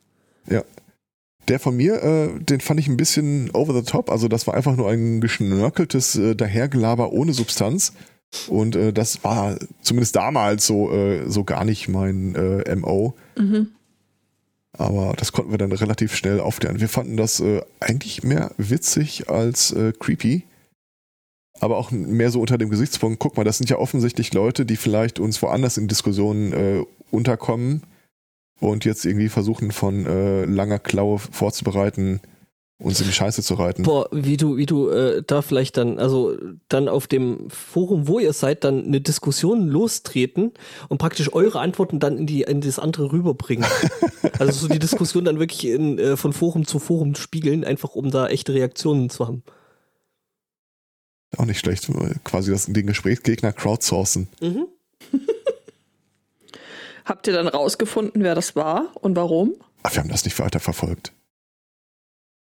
[1.50, 4.12] Der von mir, äh, den fand ich ein bisschen over the top.
[4.12, 7.94] Also das war einfach nur ein geschnörkeltes äh, Dahergelaber ohne Substanz.
[8.48, 13.16] Und äh, das war zumindest damals so, äh, so gar nicht mein äh, MO.
[13.36, 13.70] Mhm.
[14.74, 16.80] Aber das konnten wir dann relativ schnell aufklären.
[16.80, 20.44] Wir fanden das äh, eigentlich mehr witzig als äh, creepy.
[21.60, 24.78] Aber auch mehr so unter dem Gesichtspunkt, guck mal, das sind ja offensichtlich Leute, die
[24.78, 27.82] vielleicht uns woanders in Diskussionen äh, unterkommen
[28.60, 32.22] und jetzt irgendwie versuchen von äh, langer Klaue vorzubereiten,
[32.82, 33.84] uns in die Scheiße zu reiten.
[33.84, 36.38] Boah, wie du, wie du äh, da vielleicht dann, also
[36.70, 40.54] dann auf dem Forum, wo ihr seid, dann eine Diskussion lostreten
[40.88, 43.70] und praktisch eure Antworten dann in die in das andere rüberbringen.
[44.40, 48.12] also so die Diskussion dann wirklich in, äh, von Forum zu Forum spiegeln, einfach um
[48.12, 49.44] da echte Reaktionen zu haben.
[51.38, 51.88] Auch nicht schlecht,
[52.24, 54.30] quasi das, den Gesprächsgegner crowdsourcen.
[54.42, 54.68] Mhm.
[57.10, 59.56] Habt ihr dann rausgefunden, wer das war und warum?
[59.82, 61.12] Ach, wir haben das nicht weiter verfolgt.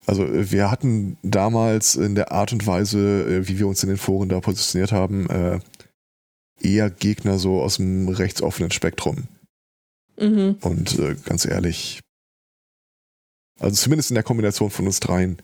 [0.06, 3.90] Also äh, wir hatten damals in der Art und Weise, äh, wie wir uns in
[3.90, 5.60] den Foren da positioniert haben, äh,
[6.58, 9.28] eher Gegner so aus dem rechtsoffenen Spektrum.
[10.18, 10.56] Mhm.
[10.62, 12.00] Und äh, ganz ehrlich,
[13.60, 15.36] also zumindest in der Kombination von uns dreien,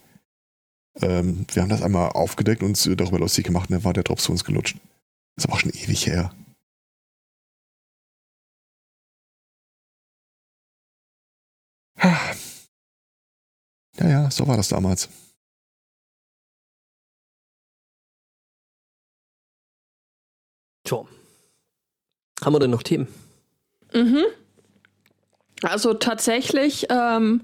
[1.02, 4.04] ähm, wir haben das einmal aufgedeckt und uns darüber lustig gemacht und dann war der
[4.04, 4.78] Drops zu uns gelutscht.
[5.36, 6.34] Ist aber auch schon ewig her.
[14.02, 15.08] Ja, ja, so war das damals.
[20.84, 21.04] Tja.
[22.44, 23.06] Haben wir denn noch Themen?
[23.94, 24.24] Mhm.
[25.62, 27.42] Also tatsächlich ähm,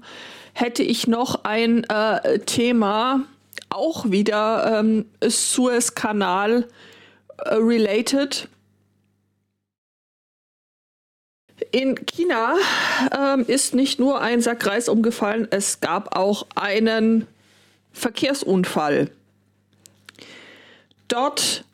[0.53, 3.25] hätte ich noch ein äh, Thema,
[3.69, 6.67] auch wieder ähm, Suez-Kanal
[11.71, 12.55] In China
[13.17, 17.27] ähm, ist nicht nur ein Sack Reis umgefallen, es gab auch einen
[17.91, 19.11] Verkehrsunfall.
[21.07, 21.65] Dort,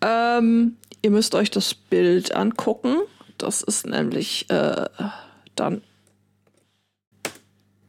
[0.00, 2.96] ähm, ihr müsst euch das Bild angucken.
[3.38, 4.86] Das ist nämlich äh,
[5.54, 5.82] dann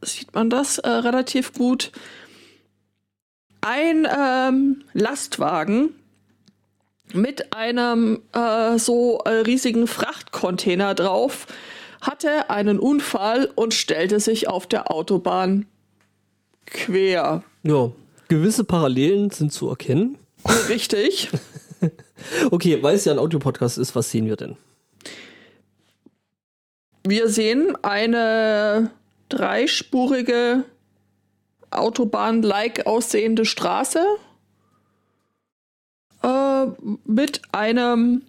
[0.02, 1.92] sieht man das äh, relativ gut.
[3.60, 5.94] Ein ähm, Lastwagen
[7.12, 11.46] mit einem äh, so äh, riesigen Frachtcontainer drauf
[12.00, 15.66] hatte einen Unfall und stellte sich auf der Autobahn
[16.66, 17.42] quer.
[17.62, 17.92] Ja,
[18.28, 20.18] gewisse Parallelen sind zu erkennen.
[20.68, 21.30] Richtig.
[22.50, 24.56] Okay, weil es ja ein Audiopodcast ist, was sehen wir denn?
[27.06, 28.90] Wir sehen eine
[29.28, 30.64] dreispurige
[31.70, 34.04] Autobahn-like aussehende Straße
[37.04, 38.22] mit einem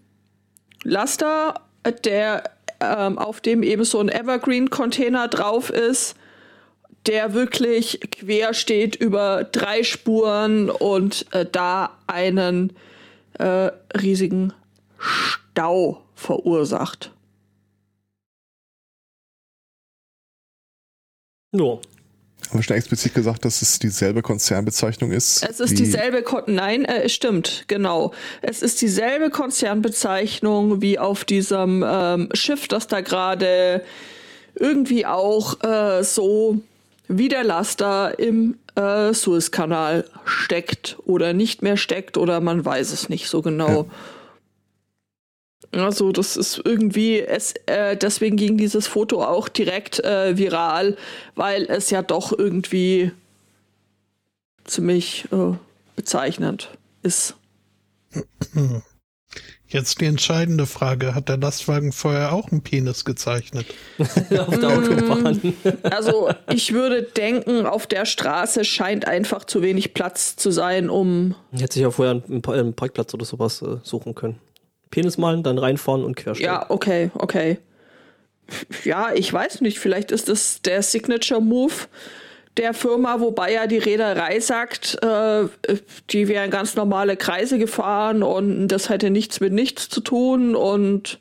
[0.84, 1.62] Laster,
[2.04, 2.44] der
[2.80, 6.16] ähm, auf dem eben so ein Evergreen-Container drauf ist,
[7.06, 12.76] der wirklich quer steht über drei Spuren und äh, da einen
[13.34, 14.54] äh, riesigen
[15.00, 17.12] Stau verursacht.
[21.54, 21.80] Ja,
[22.50, 25.44] Haben wir schon explizit gesagt, dass es dieselbe Konzernbezeichnung ist?
[25.48, 28.14] Es ist dieselbe Kon Nein, äh, es stimmt, genau.
[28.42, 33.84] Es ist dieselbe Konzernbezeichnung wie auf diesem ähm, Schiff, das da gerade
[34.56, 36.62] irgendwie auch äh, so
[37.10, 43.10] wie der Laster im äh, Suezkanal steckt oder nicht mehr steckt oder man weiß es
[43.10, 43.90] nicht so genau.
[45.72, 50.98] Also das ist irgendwie, es, äh, deswegen ging dieses Foto auch direkt äh, viral,
[51.36, 53.12] weil es ja doch irgendwie
[54.64, 55.56] ziemlich äh,
[55.96, 56.70] bezeichnend
[57.04, 57.36] ist.
[59.68, 61.14] Jetzt die entscheidende Frage.
[61.14, 63.66] Hat der Lastwagen vorher auch einen Penis gezeichnet?
[63.98, 65.54] auf der Autobahn.
[65.84, 71.36] Also ich würde denken, auf der Straße scheint einfach zu wenig Platz zu sein, um
[71.52, 74.40] Hätte sich ja vorher einen, einen Parkplatz oder sowas äh, suchen können.
[74.90, 76.54] Penis malen, dann reinfahren und querstellen.
[76.54, 77.60] Ja, okay, okay.
[78.84, 81.74] Ja, ich weiß nicht, vielleicht ist das der Signature Move
[82.58, 85.46] der Firma, wobei ja die Reederei sagt, äh,
[86.10, 91.20] die wären ganz normale Kreise gefahren und das hätte nichts mit nichts zu tun und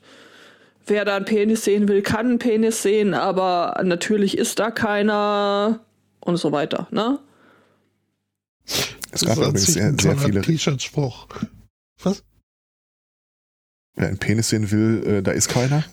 [0.87, 5.81] wer da einen Penis sehen will, kann einen Penis sehen, aber natürlich ist da keiner
[6.21, 7.19] und so weiter, ne?
[9.11, 10.41] Es gab übrigens sehr, sehr viele.
[10.41, 11.27] T-Shirt-Spruch.
[12.03, 12.23] Was?
[13.97, 15.83] Wer einen Penis sehen will, äh, da ist keiner.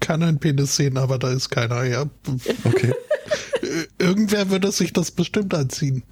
[0.00, 1.84] Kann ein Penis sehen, aber da ist keiner.
[1.84, 2.06] Ja.
[2.64, 2.92] Okay.
[3.62, 6.02] Äh, Irgendwer würde sich das bestimmt anziehen.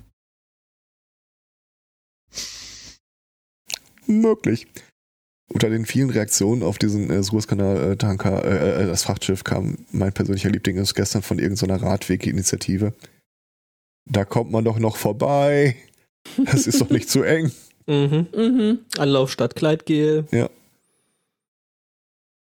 [4.06, 4.66] Möglich.
[5.50, 10.50] Unter den vielen Reaktionen auf diesen äh, Suezkanal-Tanker, äh, äh, das Frachtschiff, kam mein persönlicher
[10.50, 12.92] Liebling ist gestern von irgendeiner Radweg-Initiative.
[14.04, 15.76] Da kommt man doch noch vorbei.
[16.44, 17.50] Das ist doch nicht zu eng.
[17.86, 18.26] Mhm.
[18.36, 18.78] Mhm.
[18.98, 20.26] Anlauf statt Kleidgel.
[20.30, 20.50] Ja.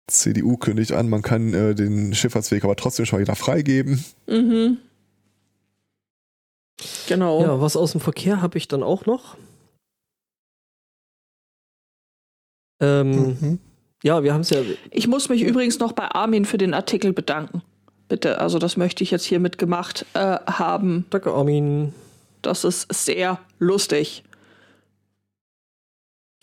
[0.07, 4.05] CDU kündigt an, man kann äh, den Schifffahrtsweg aber trotzdem schon wieder freigeben.
[4.27, 4.79] Mhm.
[7.09, 7.43] Genau.
[7.43, 9.37] Ja, was aus dem Verkehr habe ich dann auch noch.
[12.81, 13.59] Ähm, Mhm.
[14.03, 14.61] Ja, wir haben es ja.
[14.91, 17.63] Ich muss mich übrigens noch bei Armin für den Artikel bedanken.
[18.09, 21.07] Bitte, also das möchte ich jetzt hiermit gemacht äh, haben.
[21.09, 21.95] Danke, Armin.
[22.43, 24.23] Das ist sehr lustig.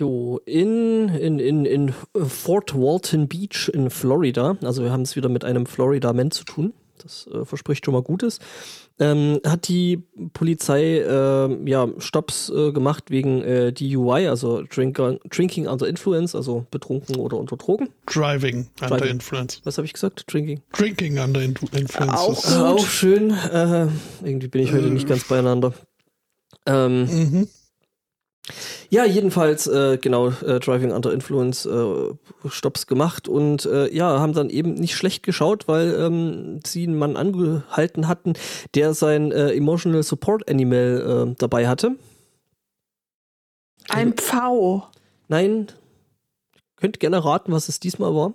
[0.01, 1.93] Jo, in, in, in, in
[2.27, 6.73] Fort Walton Beach in Florida, also wir haben es wieder mit einem Florida-Man zu tun,
[7.03, 8.39] das äh, verspricht schon mal Gutes,
[8.99, 10.01] ähm, hat die
[10.33, 16.65] Polizei äh, ja, Stops äh, gemacht wegen äh, DUI, also Drink, Drinking Under Influence, also
[16.71, 17.89] betrunken oder unter Drogen.
[18.07, 19.11] Driving under Driving.
[19.11, 19.61] influence.
[19.65, 20.23] Was habe ich gesagt?
[20.33, 20.61] Drinking.
[20.73, 22.13] Drinking under in influence.
[22.19, 22.57] Auch Äh, Gut.
[22.81, 23.29] auch schön.
[23.29, 23.87] Äh,
[24.23, 25.73] irgendwie bin ich heute nicht ganz beieinander.
[26.65, 27.47] Ähm, Mhm.
[28.89, 32.13] Ja, jedenfalls, äh, genau, äh, Driving Under Influence äh,
[32.49, 36.97] Stops gemacht und äh, ja, haben dann eben nicht schlecht geschaut, weil ähm, sie einen
[36.97, 38.33] Mann angehalten hatten,
[38.75, 41.95] der sein äh, Emotional Support Animal äh, dabei hatte.
[43.89, 44.87] Ein Pfau.
[45.27, 45.67] Nein,
[46.75, 48.33] könnt gerne raten, was es diesmal war.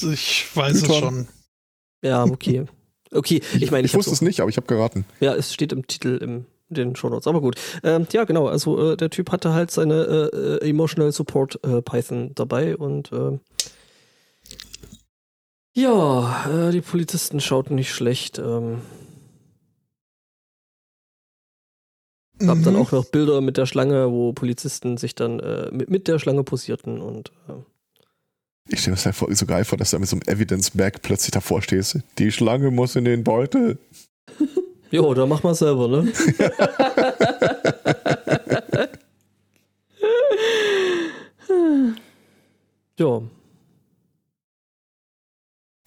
[0.00, 1.00] Ich weiß es Python.
[1.00, 1.28] schon.
[2.02, 2.66] Ja, okay.
[3.10, 5.04] Okay, ich meine, Ich, ich, wusste es nicht, aber ich habe geraten.
[5.20, 7.56] Ja, es steht im Titel im den Shownotes, aber gut.
[7.82, 11.80] Ähm, ja, genau, also äh, der Typ hatte halt seine äh, äh, Emotional Support äh,
[11.82, 13.38] Python dabei und äh,
[15.76, 18.38] ja, äh, die Polizisten schauten nicht schlecht.
[18.38, 18.82] Ähm,
[22.38, 22.80] gab dann Mhm.
[22.80, 26.44] auch noch Bilder mit der Schlange, wo Polizisten sich dann äh, mit, mit der Schlange
[26.44, 27.54] posierten und äh,
[28.68, 31.02] Ich stelle mir das halt so geil vor, dass du da mit so einem Evidence-Bag
[31.02, 31.98] plötzlich davor stehst.
[32.18, 33.78] Die Schlange muss in den Beutel.
[34.94, 36.12] jo, da mach mal selber, ne?
[42.98, 43.22] ja.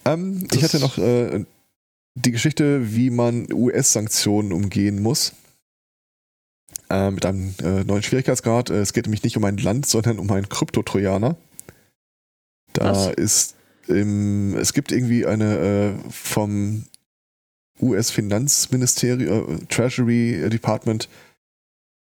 [0.05, 1.45] Ähm, ich hatte noch äh,
[2.15, 5.33] die Geschichte, wie man US-Sanktionen umgehen muss.
[6.89, 8.69] Äh, mit einem äh, neuen Schwierigkeitsgrad.
[8.69, 11.37] Äh, es geht nämlich nicht um ein Land, sondern um einen Kryptotrojaner.
[12.73, 13.13] Da Was?
[13.13, 13.55] ist
[13.87, 16.83] im, es gibt irgendwie eine äh, vom
[17.81, 21.09] US-Finanzministerium, äh, Treasury Department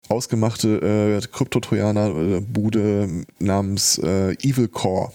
[0.10, 5.12] ausgemachte äh, Kryptotrojaner-Bude namens äh, Evil Core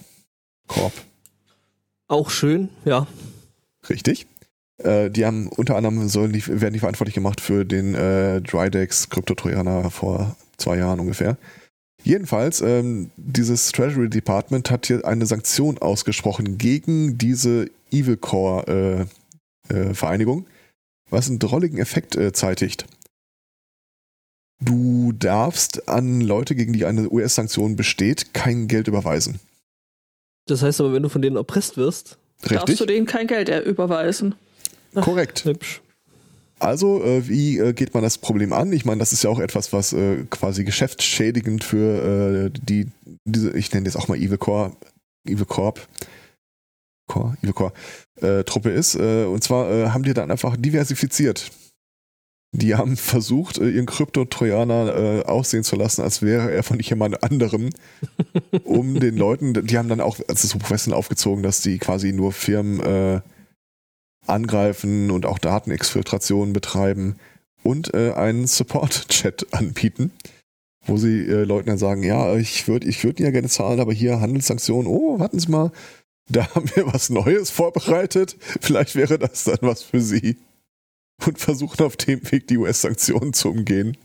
[0.67, 0.93] Corp.
[2.07, 3.07] Auch schön, ja.
[3.89, 4.27] Richtig.
[4.77, 9.09] Äh, die haben unter anderem sollen die, werden die verantwortlich gemacht für den äh, Drydex
[9.09, 11.37] Kryptotrojaner vor zwei Jahren ungefähr.
[12.03, 19.05] Jedenfalls, ähm, dieses Treasury Department hat hier eine Sanktion ausgesprochen gegen diese Evil Core äh,
[19.69, 20.47] äh, Vereinigung,
[21.09, 22.85] was einen drolligen Effekt äh, zeitigt.
[24.59, 29.39] Du darfst an Leute, gegen die eine US-Sanktion besteht, kein Geld überweisen.
[30.47, 32.77] Das heißt aber, wenn du von denen erpresst wirst, Darfst Richtig?
[32.77, 34.35] du denen kein Geld äh, überweisen?
[34.93, 35.45] Korrekt.
[35.45, 35.81] hübsch.
[36.59, 38.71] Also, äh, wie äh, geht man das Problem an?
[38.73, 42.87] Ich meine, das ist ja auch etwas, was äh, quasi geschäftsschädigend für äh, die,
[43.25, 44.71] diese, ich nenne jetzt auch mal Evil Core,
[45.25, 45.87] Evil Corp,
[47.07, 47.73] Core, Evil Core,
[48.21, 48.95] äh, Truppe ist.
[48.95, 51.51] Äh, und zwar äh, haben die dann einfach diversifiziert.
[52.53, 57.23] Die haben versucht, äh, ihren Krypto-Trojaner äh, aussehen zu lassen, als wäre er von jemand
[57.23, 57.69] anderem,
[58.63, 62.31] um den Leuten, die haben dann auch, also so professionell aufgezogen, dass die quasi nur
[62.31, 63.21] Firmen äh,
[64.25, 67.17] angreifen und auch Datenexfiltrationen betreiben
[67.63, 70.11] und äh, einen Support-Chat anbieten,
[70.85, 73.93] wo sie äh, Leuten dann sagen, ja, ich würde ich würd ja gerne zahlen, aber
[73.93, 75.71] hier Handelssanktionen, oh, warten Sie mal,
[76.29, 80.37] da haben wir was Neues vorbereitet, vielleicht wäre das dann was für Sie.
[81.25, 83.97] Und versuchen auf dem Weg die US-Sanktionen zu umgehen.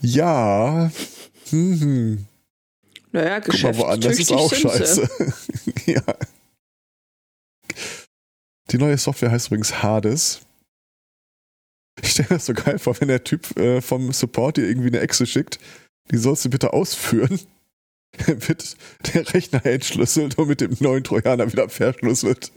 [0.00, 0.90] Ja,
[1.50, 2.26] hm, hm.
[3.12, 5.08] Naja, Guck mal, woanders ist auch scheiße.
[5.86, 6.02] ja.
[8.70, 10.40] Die neue Software heißt übrigens Hades.
[12.00, 14.88] Ich stelle mir das so geil vor, wenn der Typ äh, vom Support dir irgendwie
[14.88, 15.60] eine Echse schickt,
[16.10, 17.38] die sollst du bitte ausführen.
[18.26, 18.76] Wird
[19.14, 22.52] der Rechner entschlüsselt und mit dem neuen Trojaner wieder verschlüsselt.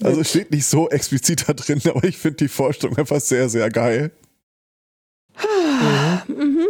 [0.00, 3.48] Also es steht nicht so explizit da drin, aber ich finde die Vorstellung einfach sehr,
[3.48, 4.12] sehr geil.
[6.28, 6.66] Mhm.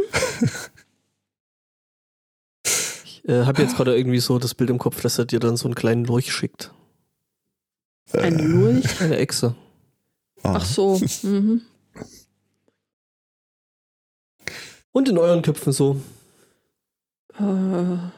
[3.05, 5.57] Ich äh, habe jetzt gerade irgendwie so das Bild im Kopf, dass er dir dann
[5.57, 6.73] so einen kleinen Lurch schickt.
[8.13, 9.01] Ein Äh, Lurch?
[9.01, 9.55] Eine Echse.
[10.43, 10.55] ah.
[10.57, 10.99] Ach so.
[11.23, 11.63] Mhm.
[14.93, 16.01] Und in euren Köpfen so.
[17.39, 18.13] Äh, Dann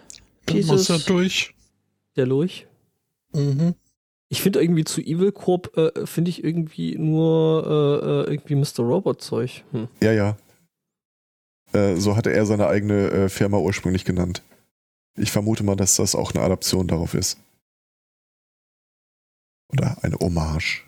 [0.66, 1.54] muss er dieses, durch.
[2.16, 2.66] Der Lurch.
[3.32, 3.74] Mhm.
[4.28, 8.84] Ich finde irgendwie zu Evil Corp äh, finde ich irgendwie nur äh, äh irgendwie Mr.
[8.84, 9.64] Robot Zeug.
[9.72, 9.88] Hm.
[10.02, 10.36] Ja, ja.
[11.72, 14.42] Äh, so hatte er seine eigene äh, Firma ursprünglich genannt.
[15.16, 17.38] Ich vermute mal, dass das auch eine Adaption darauf ist.
[19.72, 20.84] Oder eine Hommage.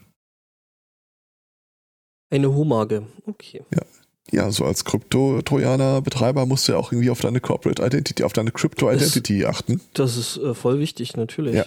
[2.31, 3.63] Eine Homage, okay.
[3.75, 3.83] Ja.
[4.31, 8.51] Ja, so als Krypto-Trojaner-Betreiber musst du ja auch irgendwie auf deine Corporate Identity, auf deine
[8.51, 9.81] Crypto-Identity achten.
[9.95, 11.55] Das ist äh, voll wichtig, natürlich.
[11.57, 11.65] Ja.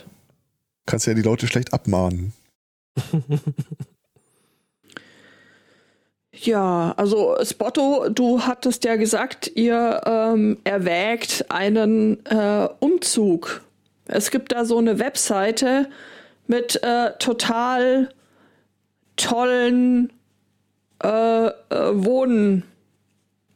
[0.85, 2.33] Kannst ja die Leute schlecht abmahnen.
[6.41, 13.61] Ja, also Spotto, du hattest ja gesagt, ihr ähm, erwägt einen äh, Umzug.
[14.07, 15.89] Es gibt da so eine Webseite
[16.47, 18.09] mit äh, total
[19.15, 20.11] tollen
[21.05, 21.53] äh, äh,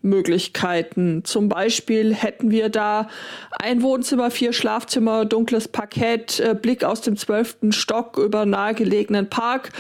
[0.04, 1.26] Wohnmöglichkeiten.
[1.26, 3.10] Zum Beispiel hätten wir da
[3.52, 9.72] ein Wohnzimmer, vier Schlafzimmer, dunkles Parkett, äh, Blick aus dem zwölften Stock über nahegelegenen Park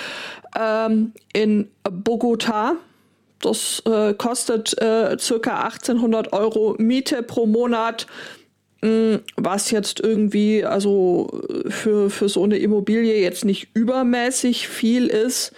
[0.59, 2.77] ähm, in Bogota.
[3.39, 8.07] Das äh, kostet äh, circa 1800 Euro Miete pro Monat,
[8.81, 11.29] mh, mm, was jetzt irgendwie also
[11.69, 15.53] für, für so eine Immobilie jetzt nicht übermäßig viel ist.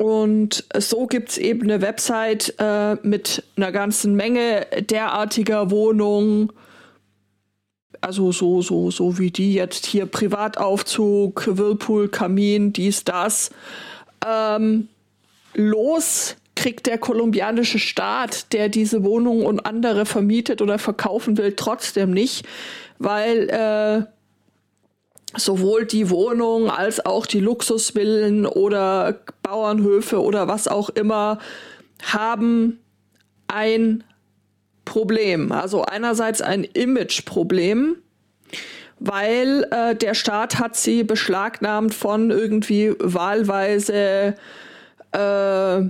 [0.00, 6.50] Und so gibt's eben eine Website äh, mit einer ganzen Menge derartiger Wohnungen.
[8.00, 13.50] Also so, so, so wie die jetzt hier Privataufzug, Whirlpool, Kamin, dies, das.
[14.26, 14.88] Ähm,
[15.52, 22.10] los kriegt der kolumbianische Staat, der diese Wohnung und andere vermietet oder verkaufen will, trotzdem
[22.12, 22.46] nicht,
[22.98, 24.10] weil äh,
[25.36, 31.38] sowohl die Wohnung als auch die Luxusvillen oder Bauernhöfe oder was auch immer
[32.02, 32.80] haben
[33.46, 34.04] ein
[34.84, 35.52] Problem.
[35.52, 37.96] Also einerseits ein Imageproblem,
[38.98, 44.34] weil äh, der Staat hat sie beschlagnahmt von irgendwie wahlweise
[45.12, 45.80] äh,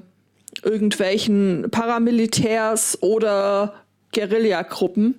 [0.62, 3.74] irgendwelchen Paramilitärs oder
[4.12, 5.18] Guerillagruppen.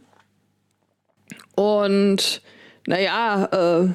[1.56, 2.42] Und
[2.88, 3.90] naja, äh,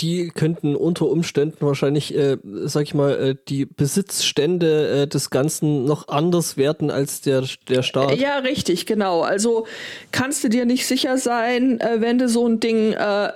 [0.00, 5.84] die könnten unter Umständen wahrscheinlich, äh, sag ich mal, äh, die Besitzstände äh, des Ganzen
[5.84, 8.16] noch anders werten als der, der Staat.
[8.16, 9.22] Ja, richtig, genau.
[9.22, 9.66] Also
[10.12, 13.32] kannst du dir nicht sicher sein, äh, wenn du so ein Ding äh,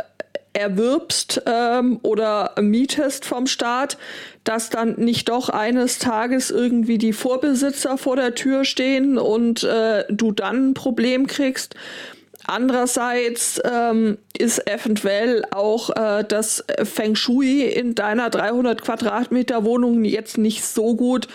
[0.52, 3.96] erwirbst ähm, oder mietest vom Staat,
[4.44, 10.04] dass dann nicht doch eines Tages irgendwie die Vorbesitzer vor der Tür stehen und äh,
[10.10, 11.74] du dann ein Problem kriegst.
[12.50, 20.38] Andererseits ähm, ist eventuell auch äh, das Feng Shui in deiner 300 Quadratmeter Wohnung jetzt
[20.38, 21.28] nicht so gut,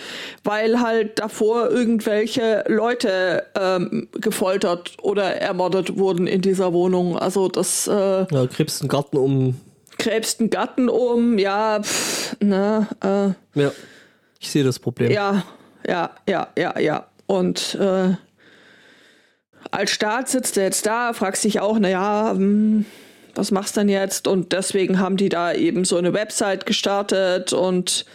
[0.44, 7.16] weil halt davor irgendwelche Leute ähm, gefoltert oder ermordet wurden in dieser Wohnung.
[7.16, 7.88] Also das.
[7.88, 9.62] Äh, ja, krebst einen Garten um.
[10.00, 13.72] Krebst einen Garten um, ja, pff, ne, äh, Ja,
[14.40, 15.12] ich sehe das Problem.
[15.12, 15.44] Ja,
[15.88, 17.06] ja, ja, ja, ja.
[17.28, 18.14] Und äh,
[19.74, 22.86] als Staat sitzt du jetzt da, fragst dich auch, naja, hm,
[23.34, 24.28] was machst du denn jetzt?
[24.28, 28.06] Und deswegen haben die da eben so eine Website gestartet und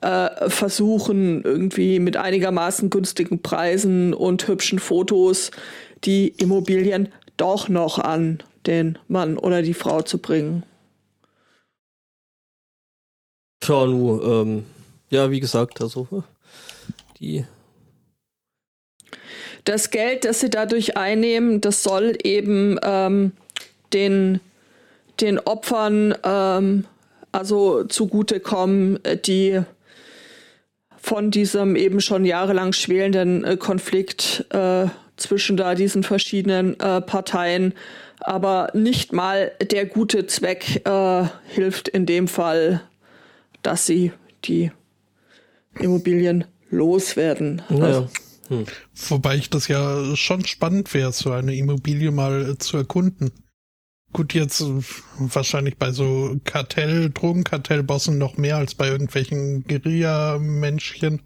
[0.00, 5.50] äh, versuchen irgendwie mit einigermaßen günstigen Preisen und hübschen Fotos
[6.04, 10.62] die Immobilien doch noch an den Mann oder die Frau zu bringen.
[13.60, 14.64] Tja, nu, ähm,
[15.10, 16.24] ja, wie gesagt, also
[17.20, 17.44] die
[19.64, 23.32] das Geld, das sie dadurch einnehmen, das soll eben ähm,
[23.92, 24.40] den,
[25.20, 26.84] den Opfern ähm,
[27.30, 29.62] also zugutekommen, die
[31.02, 34.86] von diesem eben schon jahrelang schwelenden äh, Konflikt äh,
[35.16, 37.74] zwischen da diesen verschiedenen äh, Parteien.
[38.20, 42.82] Aber nicht mal der gute Zweck äh, hilft in dem Fall,
[43.62, 44.12] dass sie
[44.44, 44.70] die
[45.78, 47.62] Immobilien loswerden.
[47.68, 47.84] Naja.
[47.84, 48.08] Also,
[48.52, 48.66] hm.
[49.08, 53.32] Wobei ich das ja schon spannend wäre, so eine Immobilie mal äh, zu erkunden.
[54.12, 54.82] Gut, jetzt äh,
[55.18, 61.22] wahrscheinlich bei so Kartell, Drogenkartellbossen noch mehr als bei irgendwelchen Guerilla-Menschchen.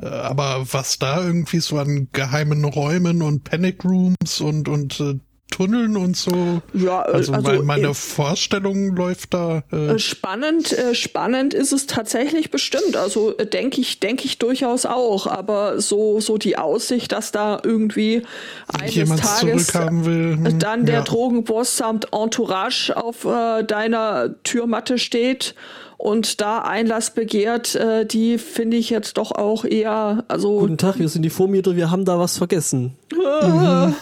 [0.00, 5.20] Äh, aber was da irgendwie so an geheimen Räumen und Panic Rooms und, und
[5.52, 6.62] Tunneln und so.
[6.72, 9.62] Ja, also, also meine äh, Vorstellung läuft da.
[9.70, 12.96] Äh spannend, äh, spannend ist es tatsächlich bestimmt.
[12.96, 15.28] Also äh, denke ich, denke ich durchaus auch.
[15.28, 18.22] Aber so, so die Aussicht, dass da irgendwie
[18.66, 21.02] eines Jemand Tages will, hm, dann der ja.
[21.02, 25.54] Drogenboss samt Entourage auf äh, deiner Türmatte steht
[25.98, 30.58] und da Einlass begehrt, äh, die finde ich jetzt doch auch eher, also.
[30.58, 32.96] Guten Tag, wir sind die Vormieter, wir haben da was vergessen.
[33.42, 33.94] Mhm.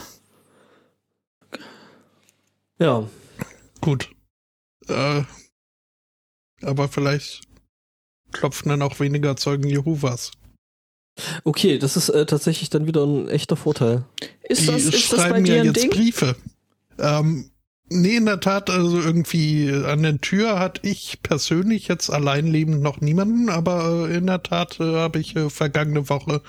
[2.80, 3.08] Ja.
[3.80, 4.10] Gut.
[4.88, 5.22] Äh,
[6.62, 7.42] Aber vielleicht
[8.32, 10.32] klopfen dann auch weniger Zeugen Jehovas.
[11.44, 14.04] Okay, das ist äh, tatsächlich dann wieder ein echter Vorteil.
[14.42, 15.90] Ist Die das, ist das schreiben bei dir ja ein jetzt Ding?
[15.90, 16.36] Briefe.
[16.98, 17.50] Ähm,
[17.90, 23.00] nee, in der Tat, also irgendwie an der Tür hatte ich persönlich jetzt alleinlebend noch
[23.00, 26.40] niemanden, aber äh, in der Tat äh, habe ich äh, vergangene Woche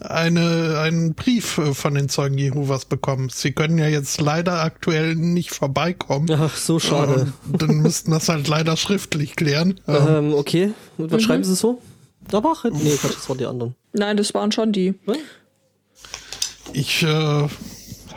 [0.00, 3.28] eine, einen Brief äh, von den Zeugen Jehovas bekommen.
[3.32, 6.28] Sie können ja jetzt leider aktuell nicht vorbeikommen.
[6.32, 7.32] Ach, so schade.
[7.46, 9.80] Ähm, dann müssten das halt leider schriftlich klären.
[9.88, 11.26] Ähm, Ähm, okay, und was Mhm.
[11.26, 11.80] schreiben Sie so?
[12.30, 13.74] Da war Nee, Quatsch, das waren die anderen.
[13.92, 14.94] Nein, das waren schon die.
[16.72, 17.48] Ich äh,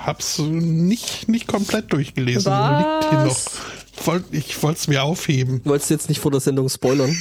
[0.06, 2.52] hab's nicht, nicht komplett durchgelesen.
[2.52, 3.36] Liegt hier noch.
[3.36, 3.60] Was?
[4.06, 5.62] Wollt, ich wollte es mir aufheben.
[5.64, 7.12] Wolltest du jetzt nicht vor der Sendung spoilern?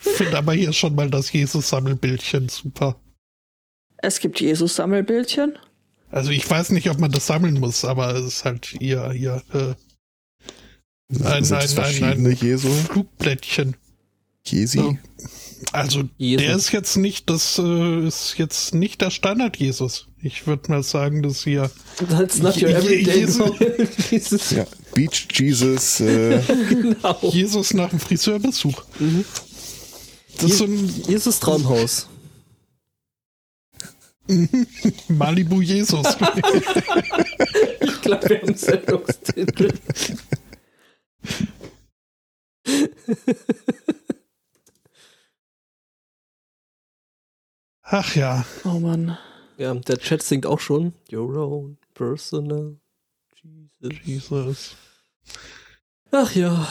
[0.00, 2.96] Finde aber hier schon mal das Jesus-Sammelbildchen super.
[3.98, 5.58] Es gibt Jesus-Sammelbildchen.
[6.10, 9.42] Also ich weiß nicht, ob man das sammeln muss, aber es ist halt hier, hier
[9.52, 9.74] äh,
[11.10, 12.38] Nein, nein, verschiedene nein.
[12.38, 12.68] Jesu?
[12.68, 13.76] Flugblättchen.
[14.44, 14.78] Jesi?
[14.78, 14.94] Ja.
[15.72, 16.46] Also Jesus.
[16.46, 20.06] der ist jetzt nicht, das äh, ist jetzt nicht der Standard-Jesus.
[20.22, 21.70] Ich würde mal sagen, dass hier
[22.08, 23.50] That's not your Je- everyday Jesus.
[24.10, 24.50] Jesus.
[24.50, 26.00] Ja, Beach Jesus.
[26.00, 27.18] Äh, Genau.
[27.30, 28.82] Jesus nach dem Friseurbesuch.
[30.36, 32.08] Das ist so ein Jesus Traumhaus.
[35.08, 36.06] Malibu Jesus.
[37.80, 39.72] Ich glaube, wir haben Sendungstitel.
[47.90, 48.44] Ach ja.
[48.64, 49.16] Oh Mann.
[49.56, 50.92] Ja, der Chat singt auch schon.
[51.12, 52.76] Your own personal
[53.80, 53.98] Jesus.
[54.04, 54.76] Jesus.
[56.10, 56.66] Ach ja.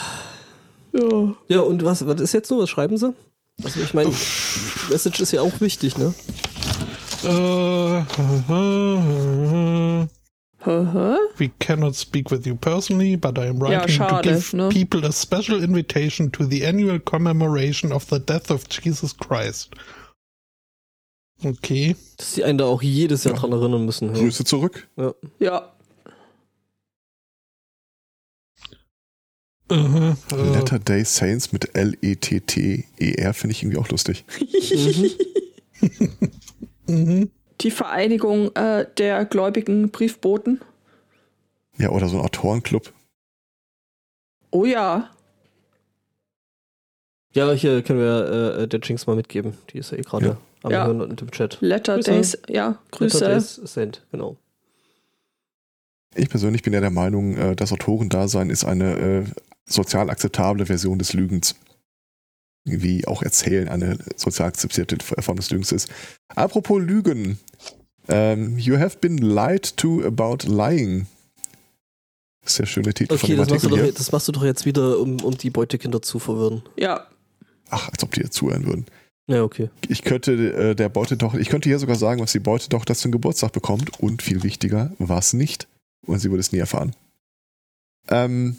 [0.92, 1.34] Ja.
[1.48, 2.58] Ja, und was, was ist jetzt so?
[2.60, 3.14] Was schreiben sie?
[3.62, 4.10] Also ich meine,
[4.90, 6.14] Message ist ja auch wichtig, ne?
[7.24, 8.04] Äh,
[10.64, 11.16] Hä?
[11.38, 14.68] we cannot speak with you personally, but I am Ja, writing to schade, give ne?
[14.68, 19.74] people a special invitation to the annual commemoration of the death of Jesus Christ.
[21.42, 21.96] Okay.
[22.16, 23.40] Dass die einen da auch jedes Jahr Ja.
[23.40, 24.08] dran erinnern müssen.
[24.14, 24.20] Ja.
[24.20, 24.88] Grüße zurück.
[24.96, 25.14] Ja.
[25.38, 25.72] Ja.
[29.70, 30.14] Äh, äh,
[30.52, 34.24] Letter Day Saints mit L-E-T-T-E-R finde ich irgendwie auch lustig.
[36.86, 37.30] mhm.
[37.60, 40.60] Die Vereinigung äh, der gläubigen Briefboten.
[41.76, 42.92] Ja, oder so ein Autorenclub.
[44.50, 45.10] Oh ja.
[47.34, 49.58] Ja, hier können wir äh, der Jinx mal mitgeben.
[49.72, 50.36] Die ist ja eh gerade Ja.
[50.68, 50.86] Am Ja.
[50.86, 51.58] Hören und im Chat.
[51.60, 52.10] Letter Grüße.
[52.10, 52.38] Days.
[52.48, 53.18] Ja, Grüße.
[53.18, 54.36] Letter Days Send, genau.
[56.14, 59.24] Ich persönlich bin ja der Meinung, äh, das Autorendasein ist eine äh,
[59.66, 61.54] sozial akzeptable Version des Lügens.
[62.64, 65.88] Wie auch Erzählen eine sozial akzeptierte Form des Lügens ist.
[66.28, 67.38] Apropos Lügen.
[68.08, 71.06] Ähm, you have been lied to about lying.
[72.58, 73.92] Der schöne Titel von Okay, dem das machst, du Artikel doch, hier.
[73.92, 76.62] das machst du doch jetzt wieder, um, um die Beutekinder zu verwirren.
[76.76, 77.06] Ja.
[77.68, 78.86] Ach, als ob die jetzt zuhören würden.
[79.28, 79.68] Ja, okay.
[79.88, 83.52] Ich könnte äh, der Beutetochter, ich könnte hier sogar sagen, was die Beutetochter zum Geburtstag
[83.52, 85.68] bekommt und viel wichtiger, was nicht.
[86.06, 86.94] Und sie würde es nie erfahren.
[88.08, 88.56] Ähm,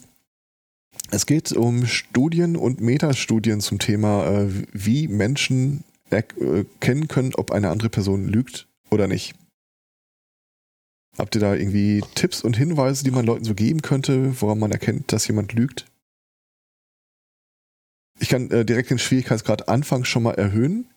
[1.09, 7.69] es geht um Studien und Metastudien zum Thema, äh, wie Menschen erkennen können, ob eine
[7.69, 9.33] andere Person lügt oder nicht.
[11.17, 14.71] Habt ihr da irgendwie Tipps und Hinweise, die man Leuten so geben könnte, woran man
[14.71, 15.88] erkennt, dass jemand lügt?
[18.19, 20.87] Ich kann äh, direkt den Schwierigkeitsgrad Anfang schon mal erhöhen.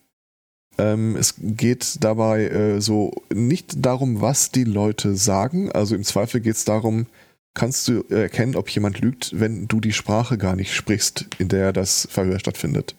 [0.79, 5.71] Ähm, es geht dabei äh, so nicht darum, was die Leute sagen.
[5.71, 7.07] Also im Zweifel geht es darum,
[7.55, 11.73] kannst du erkennen, ob jemand lügt, wenn du die Sprache gar nicht sprichst, in der
[11.73, 12.95] das Verhör stattfindet.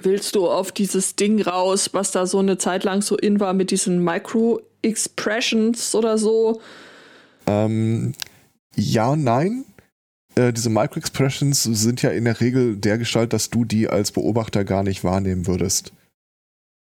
[0.00, 3.52] Willst du auf dieses Ding raus, was da so eine Zeit lang so in war
[3.52, 6.62] mit diesen Micro-Expressions oder so?
[7.46, 8.14] Ähm,
[8.74, 9.66] ja nein.
[10.34, 14.64] Äh, diese Micro-Expressions sind ja in der Regel der Gestalt, dass du die als Beobachter
[14.64, 15.92] gar nicht wahrnehmen würdest.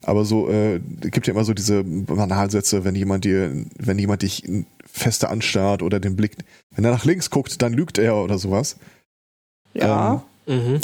[0.04, 4.44] Aber so, äh, gibt ja immer so diese Banalsätze, wenn jemand dir, wenn jemand dich
[4.84, 6.36] feste anstarrt oder den Blick,
[6.74, 8.76] wenn er nach links guckt, dann lügt er oder sowas.
[9.74, 10.24] Ja.
[10.46, 10.80] Mhm.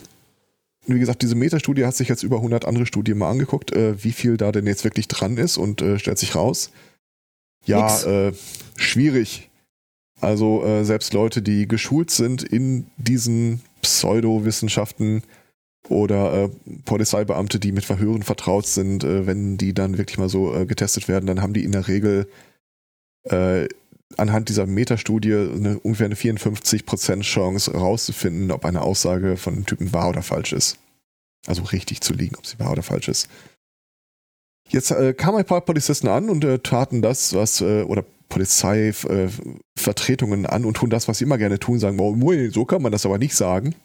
[0.86, 4.12] Wie gesagt, diese Metastudie hat sich jetzt über 100 andere Studien mal angeguckt, äh, wie
[4.12, 6.70] viel da denn jetzt wirklich dran ist und äh, stellt sich raus.
[7.64, 8.32] Ja, äh,
[8.76, 9.48] schwierig.
[10.24, 15.22] Also äh, selbst Leute, die geschult sind in diesen Pseudowissenschaften
[15.88, 16.48] oder äh,
[16.84, 21.08] Polizeibeamte, die mit Verhören vertraut sind, äh, wenn die dann wirklich mal so äh, getestet
[21.08, 22.26] werden, dann haben die in der Regel
[23.24, 23.68] äh,
[24.16, 29.92] anhand dieser Metastudie eine, ungefähr eine 54% Chance rauszufinden, ob eine Aussage von einem Typen
[29.92, 30.78] wahr oder falsch ist.
[31.46, 33.28] Also richtig zu liegen, ob sie wahr oder falsch ist.
[34.68, 38.04] Jetzt äh, kamen ein paar Polizisten an und äh, taten das, was, äh, oder
[38.34, 42.90] Polizeivertretungen an und tun das, was sie immer gerne tun, sagen, mui, so kann man
[42.90, 43.76] das aber nicht sagen.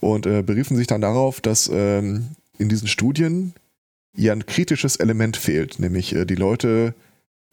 [0.00, 2.26] und äh, beriefen sich dann darauf, dass ähm,
[2.58, 3.54] in diesen Studien
[4.14, 6.92] ja ein kritisches Element fehlt, nämlich äh, die Leute,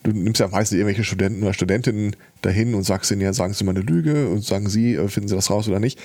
[0.03, 3.63] du nimmst ja meistens irgendwelche Studenten oder Studentinnen dahin und sagst ihnen ja, sagen sie
[3.63, 5.97] mal eine Lüge und sagen sie, äh, finden sie das raus oder nicht.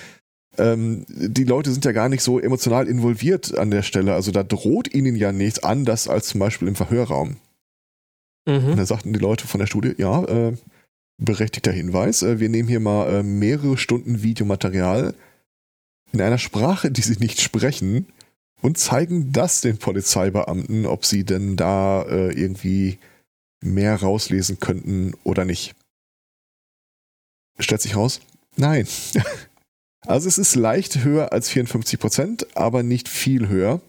[0.59, 4.45] Ähm, die Leute sind ja gar nicht so emotional involviert an der Stelle, also da
[4.45, 7.39] droht ihnen ja nichts anders als zum Beispiel im Verhörraum.
[8.47, 8.71] Mhm.
[8.71, 10.57] Und dann sagten die Leute von der Studie, ja, äh,
[11.19, 15.15] berechtigter Hinweis, äh, wir nehmen hier mal äh, mehrere Stunden Videomaterial
[16.13, 18.07] in einer Sprache, die sie nicht sprechen
[18.61, 22.99] und zeigen das den Polizeibeamten, ob sie denn da äh, irgendwie
[23.63, 25.75] mehr rauslesen könnten oder nicht.
[27.59, 28.21] Stellt sich raus?
[28.57, 28.87] Nein.
[30.07, 33.81] Also es ist leicht höher als 54 Prozent, aber nicht viel höher.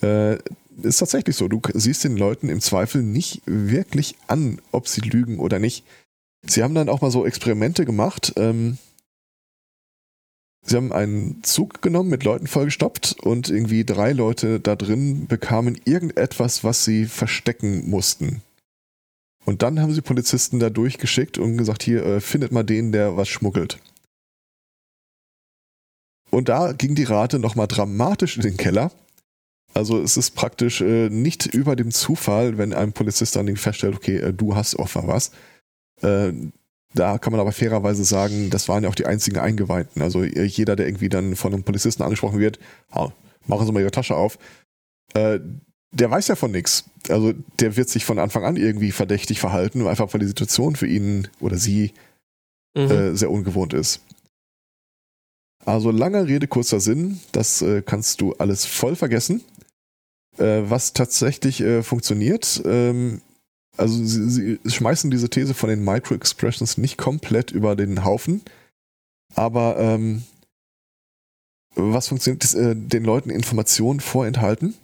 [0.00, 0.38] Äh,
[0.82, 1.48] ist tatsächlich so.
[1.48, 5.84] Du siehst den Leuten im Zweifel nicht wirklich an, ob sie lügen oder nicht.
[6.46, 8.32] Sie haben dann auch mal so Experimente gemacht.
[8.36, 8.78] Ähm,
[10.64, 15.80] sie haben einen Zug genommen, mit Leuten vollgestopft und irgendwie drei Leute da drin bekamen
[15.84, 18.42] irgendetwas, was sie verstecken mussten.
[19.44, 23.16] Und dann haben sie Polizisten da durchgeschickt und gesagt, hier, äh, findet mal den, der
[23.16, 23.78] was schmuggelt.
[26.30, 28.92] Und da ging die Rate nochmal dramatisch in den Keller.
[29.74, 34.16] Also es ist praktisch äh, nicht über dem Zufall, wenn ein Polizist dann feststellt, okay,
[34.16, 35.30] äh, du hast offenbar was.
[36.02, 36.32] Äh,
[36.94, 40.00] da kann man aber fairerweise sagen, das waren ja auch die einzigen Eingeweihten.
[40.02, 42.58] Also äh, jeder, der irgendwie dann von einem Polizisten angesprochen wird,
[42.90, 43.10] ah,
[43.46, 44.38] machen Sie mal Ihre Tasche auf,
[45.14, 45.38] äh,
[45.90, 46.84] der weiß ja von nichts.
[47.08, 50.86] Also der wird sich von Anfang an irgendwie verdächtig verhalten, einfach weil die Situation für
[50.86, 51.92] ihn oder sie
[52.76, 52.90] Mhm.
[52.90, 54.02] äh, sehr ungewohnt ist.
[55.64, 59.42] Also langer Rede, kurzer Sinn, das kannst du alles voll vergessen.
[60.38, 63.20] Äh, was tatsächlich äh, funktioniert, ähm,
[63.76, 68.42] also sie, sie schmeißen diese These von den Micro-Expressions nicht komplett über den Haufen,
[69.34, 70.24] aber ähm,
[71.74, 74.74] was funktioniert, ist äh, den Leuten Informationen vorenthalten.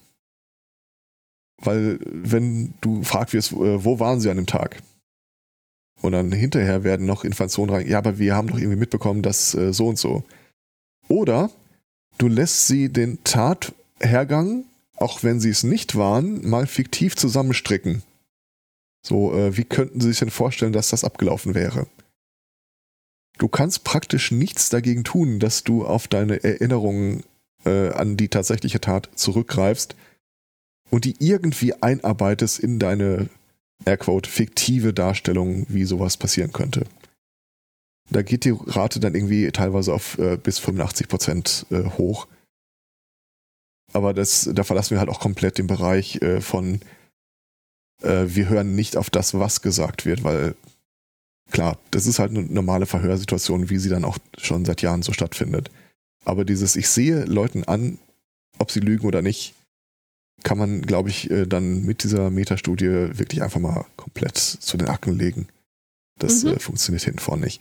[1.62, 4.82] Weil, wenn du fragst, wirst, äh, wo waren sie an dem Tag?
[6.00, 9.54] Und dann hinterher werden noch Informationen rein, ja, aber wir haben doch irgendwie mitbekommen, dass
[9.54, 10.24] äh, so und so.
[11.08, 11.50] Oder
[12.18, 14.64] du lässt sie den Tathergang,
[14.96, 18.02] auch wenn sie es nicht waren, mal fiktiv zusammenstricken.
[19.06, 21.86] So, äh, wie könnten sie sich denn vorstellen, dass das abgelaufen wäre?
[23.38, 27.24] Du kannst praktisch nichts dagegen tun, dass du auf deine Erinnerungen
[27.64, 29.96] äh, an die tatsächliche Tat zurückgreifst
[30.90, 33.28] und die irgendwie einarbeitest in deine
[33.84, 36.86] Airquote fiktive Darstellung, wie sowas passieren könnte.
[38.10, 42.28] Da geht die Rate dann irgendwie teilweise auf äh, bis 85 Prozent äh, hoch.
[43.92, 46.80] Aber das, da verlassen wir halt auch komplett den Bereich äh, von
[48.02, 50.54] äh, wir hören nicht auf das, was gesagt wird, weil
[51.50, 55.12] klar, das ist halt eine normale Verhörsituation, wie sie dann auch schon seit Jahren so
[55.12, 55.70] stattfindet.
[56.24, 57.98] Aber dieses, ich sehe Leuten an,
[58.58, 59.54] ob sie lügen oder nicht,
[60.42, 62.86] kann man, glaube ich, äh, dann mit dieser Metastudie
[63.18, 65.48] wirklich einfach mal komplett zu den Akten legen.
[66.18, 66.50] Das Mhm.
[66.54, 67.60] äh, funktioniert hinten vorne nicht.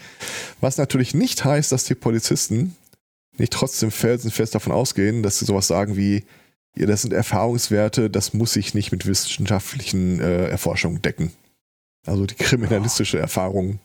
[0.62, 2.76] Was natürlich nicht heißt, dass die Polizisten
[3.38, 6.26] nicht trotzdem felsenfest davon ausgehen, dass sie sowas sagen wie,
[6.76, 11.32] ja, das sind Erfahrungswerte, das muss sich nicht mit wissenschaftlichen äh, Erforschungen decken.
[12.06, 13.80] Also die kriminalistische Erfahrung.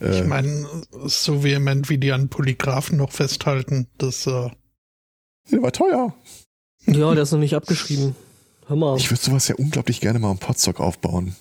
[0.00, 0.66] Äh, Ich meine,
[1.04, 4.50] so vehement wie die an Polygraphen noch festhalten, das äh,
[5.50, 6.14] der war teuer.
[6.86, 8.14] Ja, der ist noch nicht abgeschrieben.
[8.66, 8.96] Hör mal.
[8.96, 11.34] Ich würde sowas ja unglaublich gerne mal am Potstock aufbauen.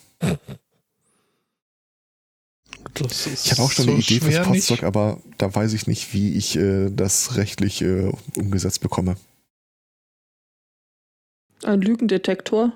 [2.96, 4.84] Das ist Ich habe auch schon so eine Idee fürs Potstock, nicht.
[4.84, 9.16] aber da weiß ich nicht, wie ich äh, das rechtlich äh, umgesetzt bekomme.
[11.64, 12.74] Ein Lügendetektor.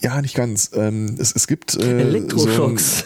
[0.00, 0.70] Ja, nicht ganz.
[0.74, 3.04] Ähm, es, es gibt äh, so Elektroschocks.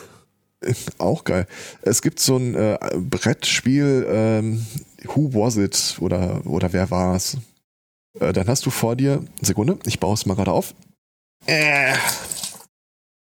[0.63, 1.47] ein, auch geil.
[1.83, 4.67] Es gibt so ein äh, Brettspiel, ähm,
[5.05, 7.37] Who Was It oder oder wer war's?
[8.21, 10.75] Äh, dann hast du vor dir, Sekunde, ich baue es mal gerade auf.
[11.47, 11.95] Äh,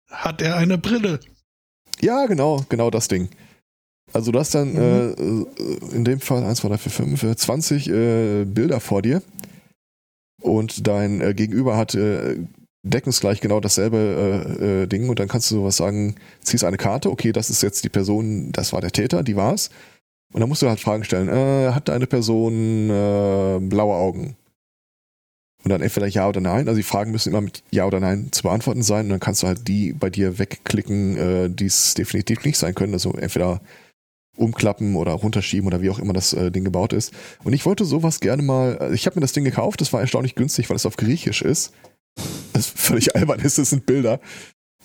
[0.08, 1.20] Hat er eine Brille?
[2.02, 3.28] Ja, genau, genau das Ding.
[4.12, 4.78] Also du hast dann Mhm.
[4.78, 9.02] äh, äh, in dem Fall 1, 2, 3, 4, 5, äh, 20 äh, Bilder vor
[9.02, 9.22] dir
[10.42, 12.38] und dein äh, Gegenüber hat äh,
[12.82, 17.30] deckungsgleich genau dasselbe äh, Ding und dann kannst du sowas sagen, ziehst eine Karte, okay,
[17.30, 19.70] das ist jetzt die Person, das war der Täter, die war's.
[20.32, 22.88] Und dann musst du halt Fragen stellen, äh, hat eine Person
[23.68, 24.36] blaue Augen?
[25.62, 26.68] Und dann entweder ja oder nein.
[26.68, 29.06] Also die Fragen müssen immer mit ja oder nein zu beantworten sein.
[29.06, 32.74] Und dann kannst du halt die bei dir wegklicken, äh, die es definitiv nicht sein
[32.74, 32.94] können.
[32.94, 33.60] Also entweder
[34.36, 37.12] umklappen oder runterschieben oder wie auch immer das äh, Ding gebaut ist.
[37.44, 40.00] Und ich wollte sowas gerne mal, also ich habe mir das Ding gekauft, das war
[40.00, 41.72] erstaunlich günstig, weil es auf Griechisch ist.
[42.52, 44.20] Das ist völlig albern ist, das sind Bilder.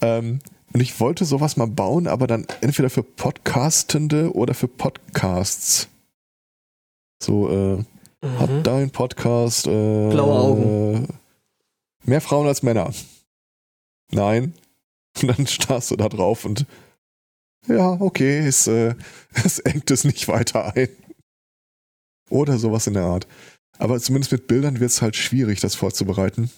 [0.02, 0.40] Ähm,
[0.74, 5.88] und ich wollte sowas mal bauen, aber dann entweder für Podcastende oder für Podcasts.
[7.24, 7.84] So, äh,
[8.40, 8.64] hat Mhm.
[8.64, 11.08] dein Podcast äh, Blaue Augen.
[12.04, 12.92] mehr Frauen als Männer?
[14.12, 14.54] Nein.
[15.22, 16.66] Und dann starrst du da drauf und
[17.68, 18.94] ja, okay, es, äh,
[19.34, 20.90] es engt es nicht weiter ein.
[22.30, 23.26] Oder sowas in der Art.
[23.78, 26.50] Aber zumindest mit Bildern wird es halt schwierig, das vorzubereiten.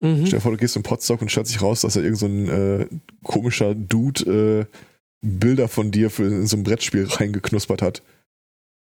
[0.00, 0.26] Mhm.
[0.26, 2.26] Stell dir vor, du gehst zum Potstock und stellt sich raus, dass da irgend so
[2.26, 2.86] ein äh,
[3.24, 4.76] komischer Dude äh,
[5.24, 8.02] Bilder von dir für in so ein Brettspiel reingeknuspert hat.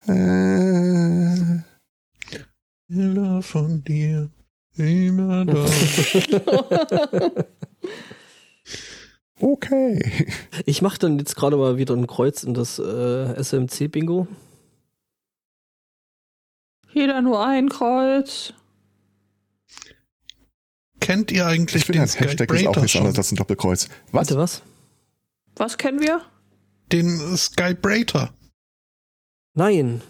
[0.08, 1.60] Äh,
[2.94, 4.30] Bilder von dir.
[4.76, 5.66] Immer da.
[9.40, 10.28] okay.
[10.66, 14.28] Ich mache dann jetzt gerade mal wieder ein Kreuz in das äh, SMC-Bingo.
[16.94, 18.54] Jeder nur ein Kreuz.
[21.00, 23.90] Kennt ihr eigentlich Ich finde, den ein Hashtag ist auch nichts anderes als ein Doppelkreuz.
[24.12, 24.14] Was?
[24.14, 24.62] Warte, was?
[25.56, 26.22] Was kennen wir?
[26.92, 28.34] Den Skybrater.
[29.56, 30.02] Nein.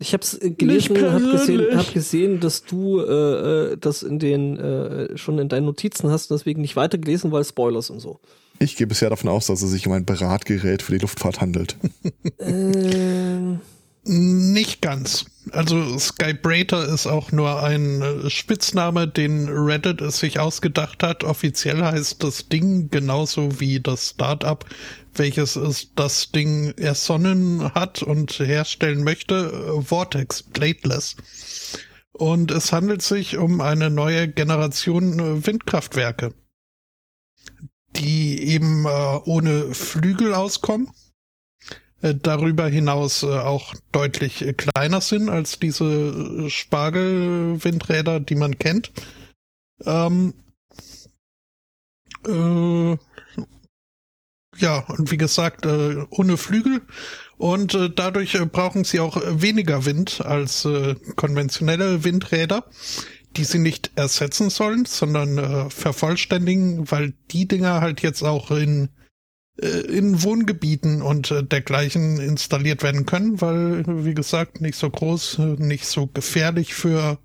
[0.00, 4.20] Ich habe es gelesen, Nicht habe gesehen, hab gesehen, dass du äh, äh, das in
[4.20, 8.20] den äh, schon in deinen Notizen hast, deswegen nicht weitergelesen, weil Spoilers und so.
[8.60, 11.76] Ich gehe bisher davon aus, dass es sich um ein Beratgerät für die Luftfahrt handelt.
[12.38, 13.60] ähm,
[14.04, 15.26] Nicht ganz.
[15.50, 21.24] Also Skybrater ist auch nur ein äh, Spitzname, den Reddit es sich ausgedacht hat.
[21.24, 24.64] Offiziell heißt das Ding genauso wie das Startup,
[25.14, 31.16] welches es das Ding ersonnen hat und herstellen möchte, Vortex Plateless.
[32.12, 36.34] Und es handelt sich um eine neue Generation äh, Windkraftwerke,
[37.96, 38.88] die eben äh,
[39.24, 40.90] ohne Flügel auskommen
[42.02, 48.92] äh, darüber hinaus auch deutlich kleiner sind als diese Spargelwindräder, die man kennt.
[49.84, 50.34] Ähm,
[52.26, 52.96] äh,
[54.58, 56.82] ja, und wie gesagt, äh, ohne Flügel.
[57.36, 62.64] Und äh, dadurch äh, brauchen sie auch weniger Wind als äh, konventionelle Windräder,
[63.36, 68.88] die sie nicht ersetzen sollen, sondern äh, vervollständigen, weil die Dinger halt jetzt auch in
[69.60, 75.38] äh, in Wohngebieten und äh, dergleichen installiert werden können, weil, wie gesagt, nicht so groß,
[75.38, 77.18] äh, nicht so gefährlich für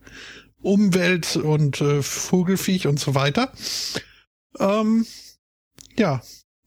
[0.62, 3.52] Umwelt und äh, Vogelfiech und so weiter.
[4.60, 5.06] Ähm,
[5.98, 6.22] ja,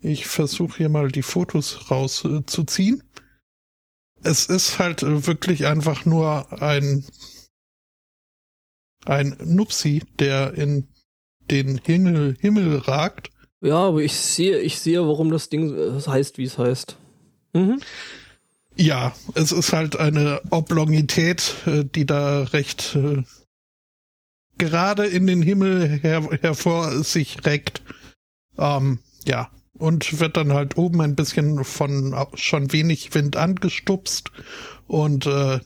[0.07, 3.00] ich versuche hier mal die Fotos rauszuziehen.
[3.00, 7.04] Äh, es ist halt äh, wirklich einfach nur ein
[9.04, 10.88] ein Nupsi, der in
[11.50, 13.30] den Himmel, Himmel ragt.
[13.61, 16.96] ja, aber ich sehe, ich sehe, warum das Ding äh, heißt, wie es heißt.
[17.52, 17.80] Mhm.
[18.74, 23.22] Ja, es ist halt eine Oblongität, äh, die da recht äh,
[24.59, 27.82] gerade in den Himmel her hervor sich reckt.
[28.59, 34.31] Ähm, ja, und wird dann halt oben ein bisschen von schon wenig Wind angestupst
[34.87, 35.61] und äh,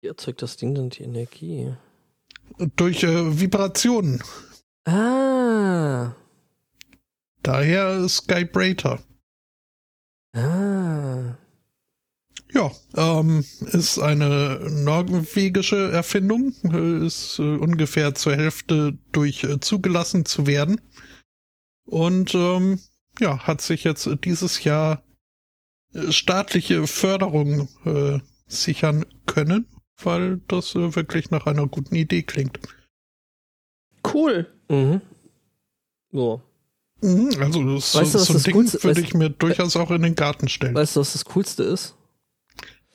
[0.00, 1.74] Wie erzeugt das Ding dann die Energie?
[2.76, 4.22] durch äh, Vibrationen.
[4.84, 6.12] Ah.
[7.42, 9.02] Daher Skybrater.
[10.34, 11.36] Ah.
[12.54, 16.52] Ja, ähm, ist eine norwegische Erfindung,
[17.04, 20.80] ist äh, ungefähr zur Hälfte durch äh, zugelassen zu werden.
[21.86, 22.78] Und ähm,
[23.22, 25.02] ja, hat sich jetzt dieses Jahr
[25.94, 29.66] äh, staatliche Förderung äh, sichern können,
[30.02, 32.58] weil das äh, wirklich nach einer guten Idee klingt.
[34.12, 34.46] Cool.
[34.68, 35.00] Mhm.
[36.10, 36.42] So.
[37.00, 39.30] Mhm, also das, Weißt du, was so ein das Ding Coolste- würde weißt- ich mir
[39.30, 40.74] durchaus auch in den Garten stellen.
[40.74, 41.94] Weißt du, was das Coolste ist?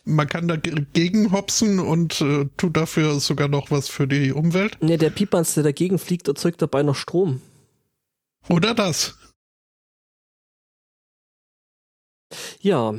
[0.05, 4.81] Man kann dagegen hopsen und äh, tut dafür sogar noch was für die Umwelt.
[4.81, 7.41] Ne, der Piepans, der dagegen fliegt, erzeugt dabei noch Strom.
[8.47, 9.16] Oder das.
[12.61, 12.93] Ja.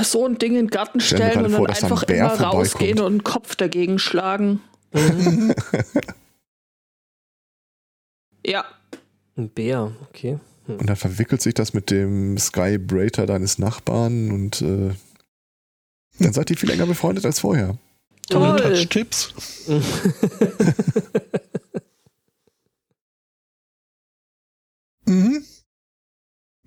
[0.00, 3.00] So ein Ding in den Garten stellen und dann vor, ein einfach Bär immer rausgehen
[3.00, 4.60] und den Kopf dagegen schlagen.
[4.92, 5.54] Mhm.
[8.46, 8.64] Ja.
[9.36, 10.38] Ein Bär, okay.
[10.66, 14.94] Und dann verwickelt sich das mit dem Skybrater deines Nachbarn und äh,
[16.18, 17.76] dann seid ihr viel länger befreundet als vorher.
[18.28, 18.74] Tolle Toll.
[18.74, 19.34] Touch-Tipps.
[25.06, 25.44] Mhm.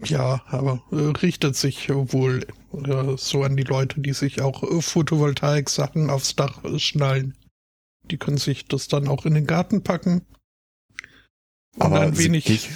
[0.06, 4.82] Ja, aber äh, richtet sich wohl äh, so an die Leute, die sich auch äh,
[4.82, 7.38] Photovoltaik-Sachen aufs Dach äh, schnallen.
[8.04, 10.26] Die können sich das dann auch in den Garten packen.
[11.76, 12.46] Und Aber ein wenig.
[12.46, 12.70] gehe ich,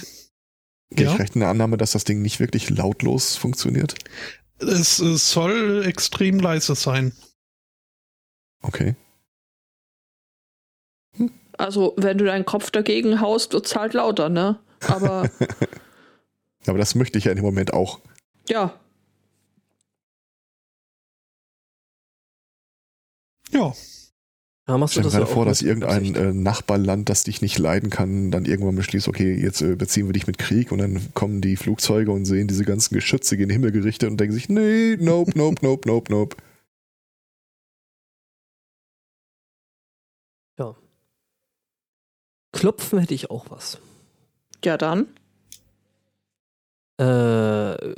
[0.90, 1.12] geh Ja?
[1.12, 3.94] ich recht in der Annahme, dass das Ding nicht wirklich lautlos funktioniert?
[4.58, 7.12] Es, äh, soll extrem leise sein.
[8.62, 8.96] Okay.
[11.56, 14.58] Also, wenn du deinen Kopf dagegen haust, wird's halt lauter, ne?
[14.86, 15.28] Aber
[16.68, 18.00] Aber das möchte ich ja in dem Moment auch.
[18.48, 18.78] ja,
[23.50, 23.72] Ja,
[24.68, 27.58] Ja, machst du Stell dir gerade ja vor, dass irgendein äh, Nachbarland, das dich nicht
[27.58, 31.14] leiden kann, dann irgendwann beschließt, okay, jetzt äh, beziehen wir dich mit Krieg und dann
[31.14, 34.96] kommen die Flugzeuge und sehen diese ganzen Geschütze gen Himmel gerichtet und denken sich, nee,
[35.00, 36.36] nope, nope, nope, nope, nope.
[42.58, 43.78] Klopfen hätte ich auch was.
[44.64, 45.06] Ja, dann.
[46.98, 47.94] Äh,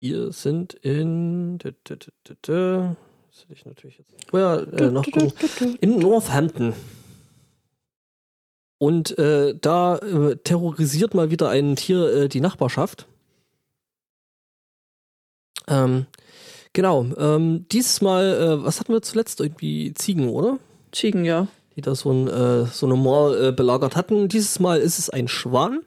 [0.00, 1.58] wir sind in.
[1.58, 1.74] Das
[3.42, 4.14] hätte ich natürlich jetzt.
[4.32, 5.76] Oh ja, äh, nachgucken.
[5.80, 6.74] In Northampton.
[8.78, 13.06] Und äh, da äh, terrorisiert mal wieder ein Tier äh, die Nachbarschaft.
[15.66, 16.06] Ähm,
[16.72, 17.06] genau.
[17.16, 19.40] Ähm, dieses Mal, äh, was hatten wir zuletzt?
[19.40, 20.58] Irgendwie Ziegen, oder?
[20.92, 21.48] Ziegen, ja.
[21.74, 24.28] die da so ein, äh, so eine Mall äh, belagert hatten.
[24.28, 25.80] Dieses Mal ist es ein Schwan.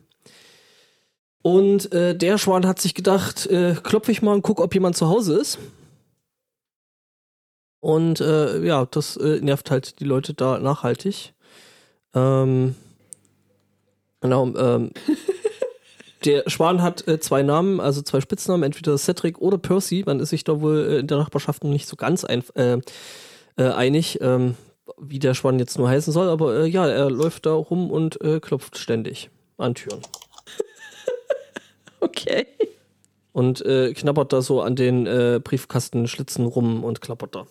[1.41, 4.97] Und äh, der Schwan hat sich gedacht, äh, klopfe ich mal und guck, ob jemand
[4.97, 5.57] zu Hause ist.
[7.79, 11.33] Und äh, ja, das äh, nervt halt die Leute da nachhaltig.
[12.13, 12.75] Ähm,
[14.19, 14.91] genau, ähm,
[16.25, 20.03] der Schwan hat äh, zwei Namen, also zwei Spitznamen, entweder Cedric oder Percy.
[20.05, 22.79] Man ist sich da wohl äh, in der Nachbarschaft noch nicht so ganz ein, äh,
[23.55, 24.19] äh, einig.
[24.21, 24.55] Ähm,
[24.97, 28.19] wie der Schwan jetzt nur heißen soll, aber äh, ja, er läuft da rum und
[28.21, 30.01] äh, klopft ständig an Türen.
[32.01, 32.45] Okay.
[33.31, 37.47] Und äh, knabbert da so an den äh, Briefkastenschlitzen rum und klappert da.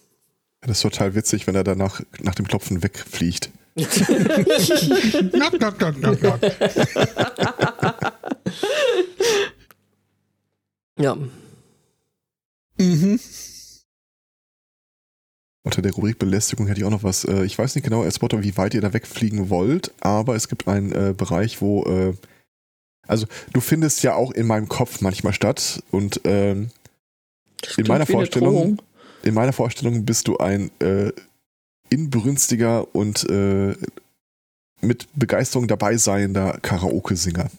[0.62, 3.50] Das ist total witzig, wenn er danach nach dem Klopfen wegfliegt.
[3.76, 6.40] Knock, knock, knock, knock, knock.
[11.00, 11.16] Ja,
[12.78, 13.18] Mhm.
[15.64, 17.24] Unter der Rubrik Belästigung hätte ich auch noch was.
[17.24, 20.48] Äh, ich weiß nicht genau, Herr Spotter, wie weit ihr da wegfliegen wollt, aber es
[20.48, 22.14] gibt einen äh, Bereich, wo, äh,
[23.08, 26.70] also du findest ja auch in meinem Kopf manchmal statt und ähm,
[27.76, 28.80] In meiner Vorstellung-
[29.24, 31.10] in meiner Vorstellung bist du ein äh,
[31.90, 33.74] inbrünstiger und äh,
[34.80, 37.50] mit Begeisterung dabei seiender Karaoke-Singer.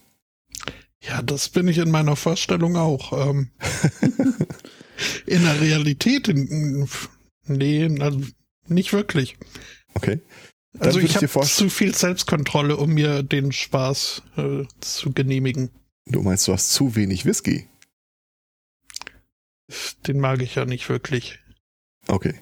[1.03, 3.11] Ja, das bin ich in meiner Vorstellung auch.
[3.29, 3.49] Ähm,
[5.25, 6.87] in der Realität, in,
[7.45, 8.21] nee, also
[8.67, 9.37] nicht wirklich.
[9.95, 10.19] Okay.
[10.73, 15.69] Dann Also ich habe zu viel Selbstkontrolle, um mir den Spaß äh, zu genehmigen.
[16.05, 17.67] Du meinst, du hast zu wenig Whisky.
[20.07, 21.39] Den mag ich ja nicht wirklich.
[22.07, 22.33] Okay.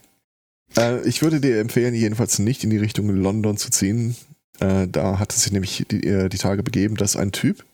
[0.77, 4.15] Äh, ich würde dir empfehlen, jedenfalls nicht in die Richtung London zu ziehen.
[4.59, 7.65] Äh, da hat es sich nämlich die, äh, die Tage begeben, dass ein Typ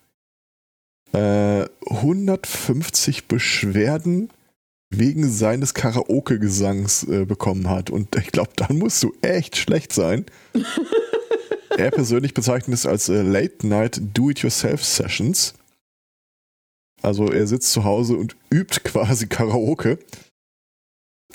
[1.13, 4.29] äh, 150 Beschwerden
[4.97, 7.89] wegen seines Karaoke-Gesangs äh, bekommen hat.
[7.89, 10.25] Und ich glaube, dann musst du echt schlecht sein.
[11.77, 15.53] er persönlich bezeichnet es als äh, Late-Night Do-It-Yourself-Sessions.
[17.01, 19.99] Also er sitzt zu Hause und übt quasi Karaoke.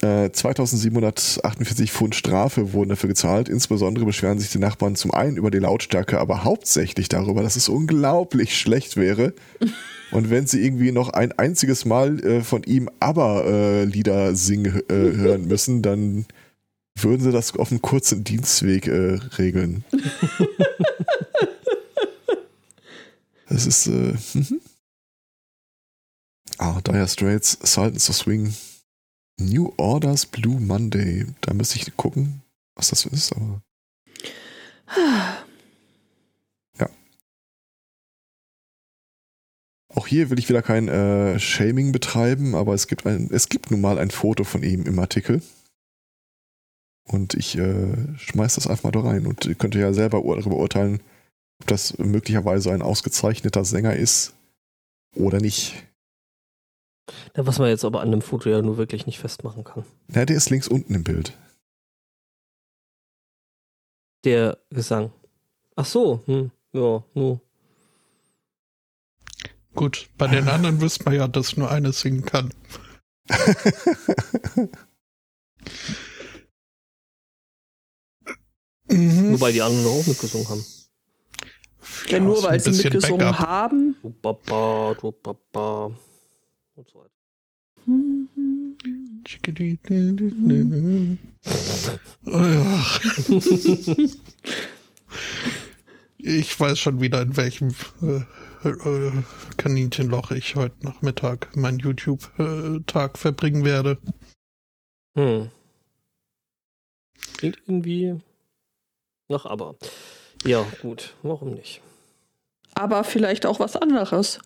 [0.01, 3.49] Äh, 2748 Pfund Strafe wurden dafür gezahlt.
[3.49, 7.69] Insbesondere beschweren sich die Nachbarn zum einen über die Lautstärke, aber hauptsächlich darüber, dass es
[7.69, 9.35] unglaublich schlecht wäre.
[10.11, 15.47] Und wenn sie irgendwie noch ein einziges Mal äh, von ihm Aber-Lieder singen äh, hören
[15.49, 16.25] müssen, dann
[16.97, 19.85] würden sie das auf einem kurzen Dienstweg äh, regeln.
[23.51, 24.61] Das ist, äh, mhm.
[26.59, 28.53] Ah, Dire Straits, Sultans of Swing,
[29.39, 31.27] New Orders Blue Monday.
[31.41, 32.43] Da müsste ich gucken,
[32.75, 33.63] was das ist, aber.
[36.79, 36.89] Ja.
[39.95, 43.71] Auch hier will ich wieder kein äh, Shaming betreiben, aber es gibt ein, es gibt
[43.71, 45.43] nun mal ein Foto von ihm im Artikel.
[47.05, 49.27] Und ich äh, schmeiß das einfach mal da rein.
[49.27, 51.01] Und ihr könnt ja selber darüber urteilen,
[51.61, 54.35] ob das möglicherweise ein ausgezeichneter Sänger ist
[55.15, 55.88] oder nicht.
[57.37, 59.85] Ja, was man jetzt aber an dem Foto ja nur wirklich nicht festmachen kann.
[60.15, 61.37] Ja, der ist links unten im Bild.
[64.25, 65.13] Der Gesang.
[65.77, 67.41] Ach so, hm, ja, nur.
[69.75, 72.53] Gut, bei den anderen wüsste man ja, dass nur eine singen kann.
[78.89, 79.33] Mhm.
[79.35, 80.65] Wobei die anderen auch mitgesungen haben.
[82.09, 83.39] Ja, nur so ein weil sie mitgesungen Backup.
[83.39, 83.97] haben.
[84.03, 85.91] Du Baba, du Baba.
[86.79, 87.11] Und so weiter.
[92.33, 93.01] Ach.
[96.19, 99.13] Ich weiß schon wieder, in welchem äh, äh,
[99.57, 103.99] Kaninchenloch ich heute Nachmittag meinen YouTube-Tag verbringen werde.
[105.17, 105.51] Hm.
[107.39, 108.21] Klingt irgendwie
[109.29, 109.75] nach aber.
[110.45, 111.81] Ja, gut, warum nicht?
[112.75, 114.39] Aber vielleicht auch was anderes.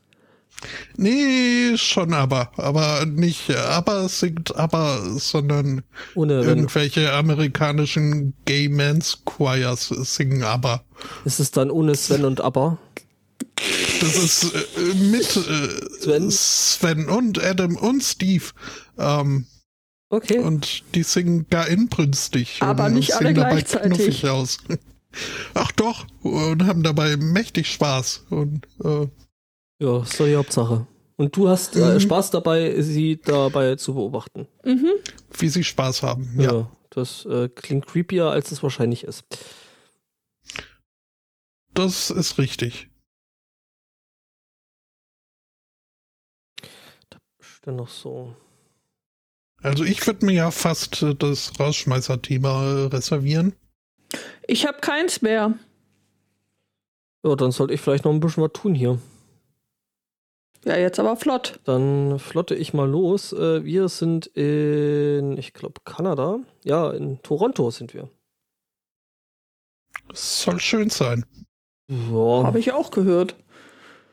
[0.96, 2.52] Nee, schon aber.
[2.56, 5.82] Aber nicht aber singt aber, sondern
[6.14, 10.84] Ohne wenn, irgendwelche amerikanischen Gay Men's Choirs singen aber.
[11.24, 12.78] ist es dann ohne Sven und Aber?
[14.00, 15.68] Das ist äh, mit äh,
[16.00, 16.30] Sven?
[16.30, 18.44] Sven und Adam und Steve.
[18.98, 19.46] Ähm,
[20.10, 20.40] Okay.
[20.40, 22.58] und die singen gar inbrünstig.
[22.60, 23.92] Aber und nicht alle gleichzeitig.
[23.96, 24.58] knuffig aus.
[25.54, 28.26] Ach doch, und haben dabei mächtig Spaß.
[28.28, 29.06] Und äh,
[29.82, 30.86] Ja, ist doch die Hauptsache.
[31.16, 32.00] Und du hast äh, Mhm.
[32.00, 34.46] Spaß dabei, sie dabei zu beobachten.
[34.64, 34.90] Mhm.
[35.38, 36.34] wie sie Spaß haben.
[36.38, 36.52] Ja.
[36.52, 36.70] Ja.
[36.90, 39.24] das äh, klingt creepier, als es wahrscheinlich ist.
[41.74, 42.88] Das ist richtig.
[47.40, 48.36] Ist denn noch so?
[49.62, 53.54] Also ich würde mir ja fast äh, das Rausschmeißer-Thema äh, reservieren.
[54.46, 55.54] Ich habe keins mehr.
[57.24, 58.98] Ja, dann sollte ich vielleicht noch ein bisschen was tun hier.
[60.64, 61.58] Ja, jetzt aber flott.
[61.64, 63.32] Dann flotte ich mal los.
[63.32, 66.38] Äh, wir sind in, ich glaube, Kanada.
[66.64, 68.08] Ja, in Toronto sind wir.
[70.08, 71.24] Das soll schön sein,
[71.88, 73.34] Ja, Habe ich auch gehört.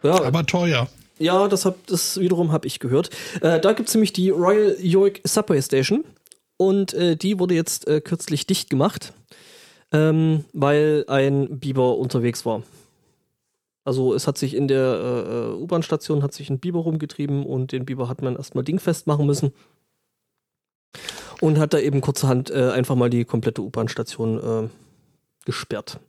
[0.03, 0.87] ja, aber teuer.
[1.19, 3.09] ja das, hab, das wiederum habe ich gehört.
[3.41, 6.03] Äh, da gibt es nämlich die Royal York Subway Station.
[6.57, 9.13] Und äh, die wurde jetzt äh, kürzlich dicht gemacht,
[9.93, 12.63] ähm, weil ein Biber unterwegs war.
[13.89, 17.71] Also es hat sich in der äh, äh, U-Bahn-Station hat sich ein Biber rumgetrieben und
[17.71, 19.51] den Biber hat man erstmal dingfest machen müssen.
[21.41, 24.69] Und hat da eben kurzerhand äh, einfach mal die komplette U-Bahn-Station äh,
[25.43, 25.99] gesperrt.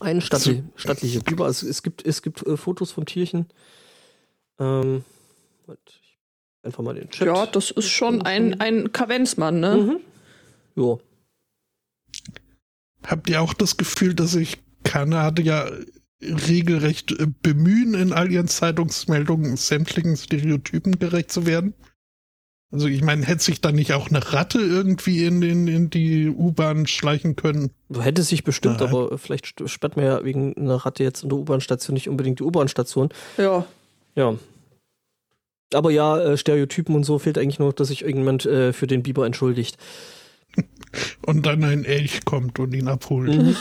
[0.00, 1.44] Ein stattli stattlicher Biber.
[1.44, 3.44] Also es gibt, es gibt äh, Fotos vom Tierchen.
[4.58, 5.04] Ähm,
[6.62, 7.26] einfach mal den Chat.
[7.26, 9.76] Ja, das ist schon ein, ein Kavenzmann, ne?
[9.76, 10.82] Mhm.
[10.82, 10.98] Ja.
[13.06, 15.84] Habt ihr auch das Gefühl, dass sich Kanadier
[16.22, 21.74] regelrecht äh, bemühen, in all ihren Zeitungsmeldungen sämtlichen Stereotypen gerecht zu werden?
[22.70, 26.28] Also ich meine, hätte sich da nicht auch eine Ratte irgendwie in, den, in die
[26.28, 27.70] U-Bahn schleichen können?
[27.96, 28.88] Hätte sich bestimmt, Ja.
[28.88, 32.42] aber vielleicht sperrt man ja wegen einer Ratte jetzt in der U-Bahn-Station nicht unbedingt die
[32.42, 33.10] U-Bahn-Station.
[33.36, 33.64] Ja.
[34.16, 34.34] Ja.
[35.72, 39.02] Aber ja, äh, Stereotypen und so fehlt eigentlich nur, dass sich irgendjemand äh, für den
[39.04, 39.76] Biber entschuldigt.
[41.26, 43.30] Und dann ein Elch kommt und ihn abholt.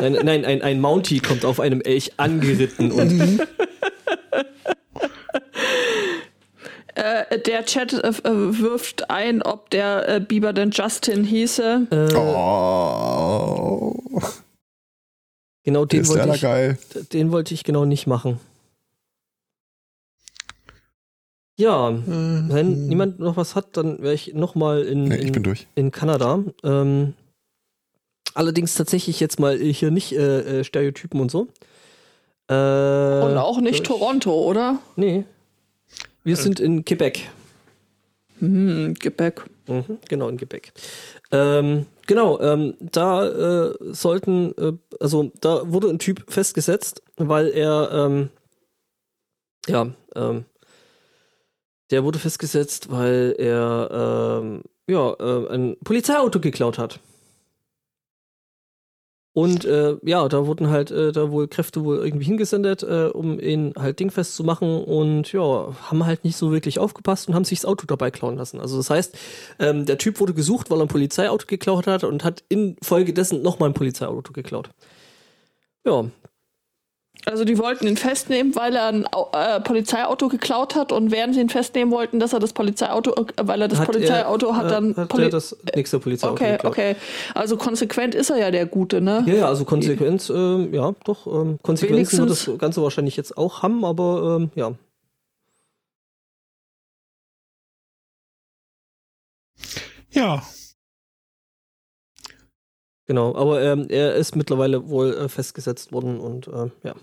[0.00, 0.12] Mhm.
[0.12, 3.40] Nein, nein ein, ein Mountie kommt auf einem Elch angeritten und
[6.96, 11.88] Äh, der Chat äh, äh, wirft ein, ob der äh, Biber denn Justin hieße.
[11.90, 13.96] äh, Oh,
[15.64, 16.78] genau den wollte, ich, geil.
[17.12, 18.38] den wollte ich genau nicht machen.
[21.58, 25.56] Ja, Äh, wenn niemand noch was hat, dann wäre ich noch mal in, Nee, in
[25.74, 26.44] in Kanada.
[26.62, 27.14] Ähm,
[28.34, 31.48] allerdings tatsächlich jetzt mal hier nicht äh, äh, Stereotypen und so.
[32.48, 34.78] Äh, Und auch nicht ich- Toronto, oder?
[34.96, 35.24] Nee.
[36.24, 37.28] Wir sind in Quebec.
[38.40, 39.42] Hm, Gebäck.
[39.68, 40.72] Mhm, genau, in Quebec.
[41.30, 43.26] Ähm, genau, ähm, da
[43.70, 48.30] äh, sollten, äh, also da wurde ein Typ festgesetzt, weil er, ähm,
[49.68, 50.44] ja, ähm,
[51.90, 57.00] der wurde festgesetzt, weil er, ähm, ja, äh, ein Polizeiauto geklaut hat.
[59.34, 63.40] Und äh, ja, da wurden halt äh, da wohl Kräfte wohl irgendwie hingesendet, äh, um
[63.40, 67.44] ihn halt dingfest zu machen und ja, haben halt nicht so wirklich aufgepasst und haben
[67.44, 68.60] sich das Auto dabei klauen lassen.
[68.60, 69.18] Also das heißt,
[69.58, 73.70] ähm, der Typ wurde gesucht, weil er ein Polizeiauto geklaut hat und hat infolgedessen nochmal
[73.70, 74.70] ein Polizeiauto geklaut.
[75.84, 76.04] Ja,
[77.26, 81.40] Also die wollten ihn festnehmen, weil er ein äh, Polizeiauto geklaut hat und während sie
[81.40, 84.66] ihn festnehmen wollten, dass er das Polizeiauto, äh, weil er das Hat Polizeiauto er, hat
[84.66, 86.72] äh, dann hat Poli er das nächste Polizeiauto Okay, geklaut.
[86.72, 86.96] okay.
[87.34, 89.22] Also konsequent ist er ja der Gute, ne?
[89.26, 93.62] Ja, ja, also Konsequenz, ähm, ja, doch, ähm, Konsequenzen wird das Ganze wahrscheinlich jetzt auch
[93.62, 94.72] haben, aber ähm, ja.
[100.10, 100.42] Ja,
[103.06, 106.94] Genau, aber ähm, er ist mittlerweile wohl äh, festgesetzt worden und äh, ja.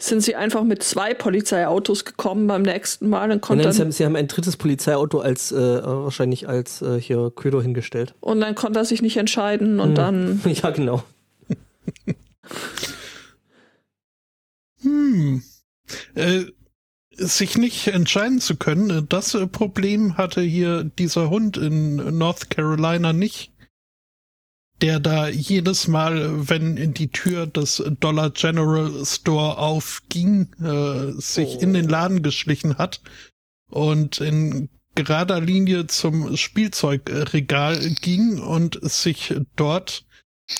[0.00, 3.78] Sind sie einfach mit zwei Polizeiautos gekommen beim nächsten Mal und Nein, konnte nein, sie,
[3.78, 8.14] dann, haben, sie haben ein drittes Polizeiauto als äh, wahrscheinlich als äh, hier Köder hingestellt.
[8.20, 9.94] und dann konnte er sich nicht entscheiden und Mhm.
[9.96, 11.02] dann ja, genau.
[14.82, 15.42] hm.
[16.14, 16.44] Äh,
[17.10, 22.50] sich nicht entscheiden zu können, äh, das äh, Problem hatte hier dieser Hund in North
[22.50, 23.52] Carolina nicht.
[24.80, 31.56] Der da jedes Mal, wenn in die Tür des Dollar General Store aufging, äh, sich
[31.56, 31.60] Oh.
[31.60, 33.00] in den Laden geschlichen hat
[33.70, 40.04] und in gerader Linie zum Spielzeugregal ging und sich dort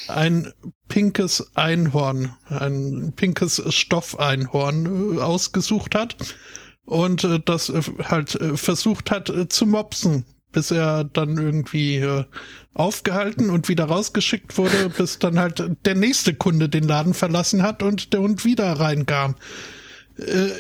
[0.09, 0.53] ein
[0.89, 6.17] pinkes Einhorn, ein pinkes Stoffeinhorn äh, ausgesucht hat
[6.85, 12.25] und äh, das äh, halt versucht hat zu mopsen, bis er dann irgendwie äh,
[12.75, 17.83] aufgehalten und wieder rausgeschickt wurde, bis dann halt der nächste Kunde den Laden verlassen hat
[17.83, 19.35] und der Hund wieder reinkam.
[20.17, 20.51] Äh,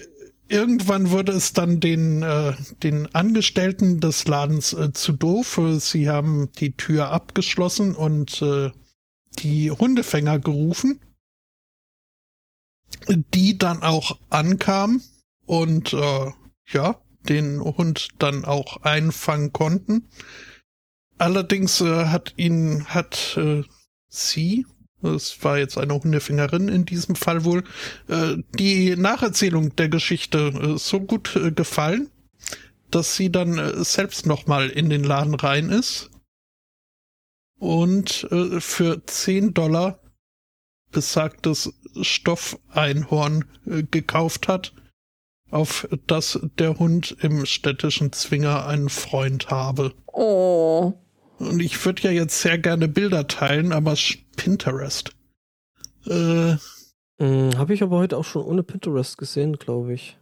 [0.49, 5.61] irgendwann wurde es dann den, äh, den Angestellten des Ladens äh, zu doof.
[5.79, 8.71] Sie haben die Tür abgeschlossen und äh,
[9.39, 11.01] die Hundefänger gerufen,
[13.09, 15.03] die dann auch ankamen
[15.47, 16.31] und äh,
[16.71, 20.09] ja, den Hund dann auch einfangen konnten.
[21.19, 23.63] Allerdings äh, hat ihn, hat äh,
[24.09, 24.67] sie,
[25.03, 27.65] es war jetzt eine Hundefängerin in diesem Fall wohl,
[28.09, 32.11] äh, die Nacherzählung der Geschichte äh, so gut äh, gefallen,
[32.91, 36.11] dass sie dann äh, selbst nochmal in den Laden rein ist
[37.59, 40.01] und äh, für 10 Dollar
[40.91, 44.73] besagtes Stoffeinhorn äh, gekauft hat,
[45.51, 49.95] auf das der Hund im städtischen Zwinger einen Freund habe.
[50.07, 50.95] Oh.
[51.39, 53.95] Und ich würde ja jetzt sehr gerne Bilder teilen, aber
[54.37, 55.13] Pinterest.
[56.07, 56.57] Äh,
[57.21, 60.17] Hm, Habe ich aber heute auch schon ohne Pinterest gesehen, glaube ich.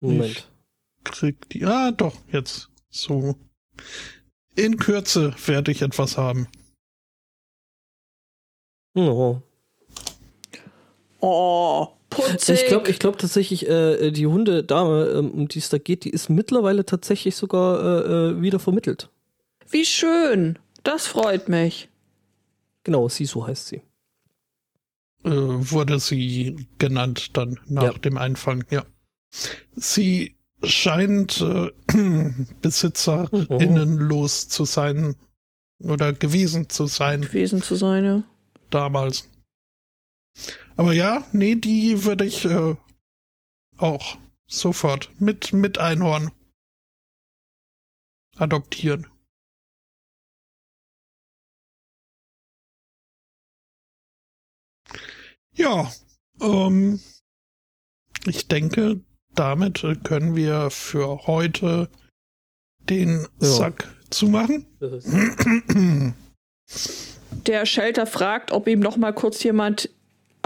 [0.00, 0.52] Moment.
[1.02, 1.64] kriegt die.
[1.64, 2.70] Ah, doch, jetzt.
[2.90, 3.36] So.
[4.54, 6.46] In Kürze werde ich etwas haben.
[8.94, 9.40] Oh.
[11.20, 11.88] Oh.
[12.10, 12.62] Putzig.
[12.62, 16.10] Ich glaube ich glaub tatsächlich, äh, die Hundedame, ähm, um die es da geht, die
[16.10, 19.10] ist mittlerweile tatsächlich sogar äh, äh, wieder vermittelt.
[19.70, 20.58] Wie schön.
[20.84, 21.90] Das freut mich.
[22.84, 23.82] Genau, Sisu heißt sie.
[25.24, 27.92] Äh, wurde sie genannt dann nach Ja.
[27.92, 28.84] dem Einfang, ja.
[29.76, 31.70] Sie scheint äh,
[32.62, 35.14] besitzerinnenlos zu sein
[35.80, 38.22] oder gewesen zu sein Gewesen zu sein, ja.
[38.70, 39.28] damals.
[40.78, 42.76] Aber ja, nee, die würde ich äh,
[43.78, 44.16] auch
[44.46, 46.30] sofort mit, mit Einhorn
[48.36, 49.08] adoptieren.
[55.52, 55.90] Ja,
[56.40, 57.00] ähm,
[58.26, 59.00] ich denke,
[59.34, 61.90] damit können wir für heute
[62.78, 63.48] den Ja.
[63.48, 64.64] Sack zumachen.
[67.46, 69.90] Der Shelter fragt, ob ihm noch mal kurz jemand.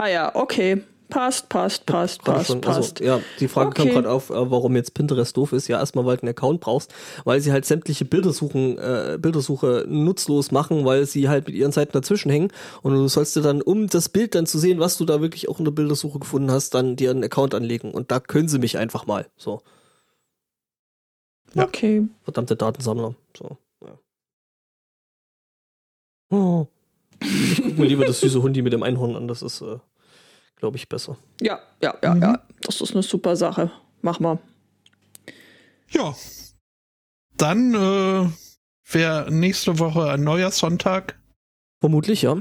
[0.03, 0.83] Ah ja, okay.
[1.09, 3.01] Passt, passt, passt, passt, schon, passt.
[3.01, 3.95] Also, ja, die Frage kam Okay.
[3.95, 5.69] gerade auf, äh, warum jetzt Pinterest doof ist.
[5.69, 6.93] Ja, erstmal, weil du einen Account brauchst,
[7.25, 11.93] weil sie halt sämtliche Bildersuchen, äh, Bildersuche nutzlos machen, weil sie halt mit ihren Seiten
[11.93, 12.51] dazwischen hängen.
[12.83, 15.49] Und du sollst dir dann, um das Bild dann zu sehen, was du da wirklich
[15.49, 17.93] auch in der Bildersuche gefunden hast, dann dir einen Account anlegen.
[17.93, 19.27] Und da können sie mich einfach mal.
[19.37, 19.63] So,
[21.55, 21.63] Ja.
[21.65, 22.09] Okay.
[22.25, 23.15] verdammte Datensammler.
[23.39, 23.99] So, ja.
[26.31, 26.67] Oh.
[27.21, 29.79] Ich guck mir lieber das süße Hundi mit dem Einhorn an, das ist, äh,
[30.63, 31.19] glaube ich, besser.
[31.41, 32.23] Ja, ja, ja, Mhm.
[32.23, 32.47] ja.
[32.61, 33.73] Das ist eine super Sache.
[34.01, 34.39] Mach mal.
[35.91, 36.15] Ja.
[37.37, 38.31] Dann äh,
[38.95, 41.19] wäre nächste Woche ein neuer Sonntag.
[41.81, 42.41] Vermutlich, ja.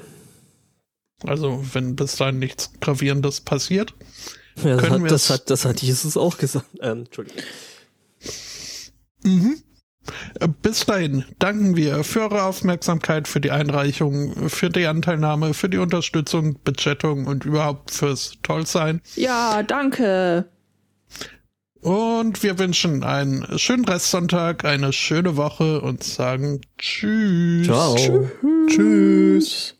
[1.24, 3.96] Also, wenn bis dahin nichts Gravierendes passiert.
[4.64, 6.68] Ja, das, hat, das, hat, das hat Jesus auch gesagt.
[6.80, 7.42] Ähm, Entschuldigung.
[9.24, 9.64] Mhm.
[10.62, 15.78] Bis dahin danken wir für eure Aufmerksamkeit, für die Einreichung, für die Anteilnahme, für die
[15.78, 19.02] Unterstützung, Bechattung und überhaupt fürs Tollsein.
[19.16, 20.46] Ja, danke.
[21.82, 27.66] Und wir wünschen einen schönen Restsonntag, eine schöne Woche und sagen Tschüss.
[27.66, 27.96] Ciao.
[28.68, 29.76] Tschüss.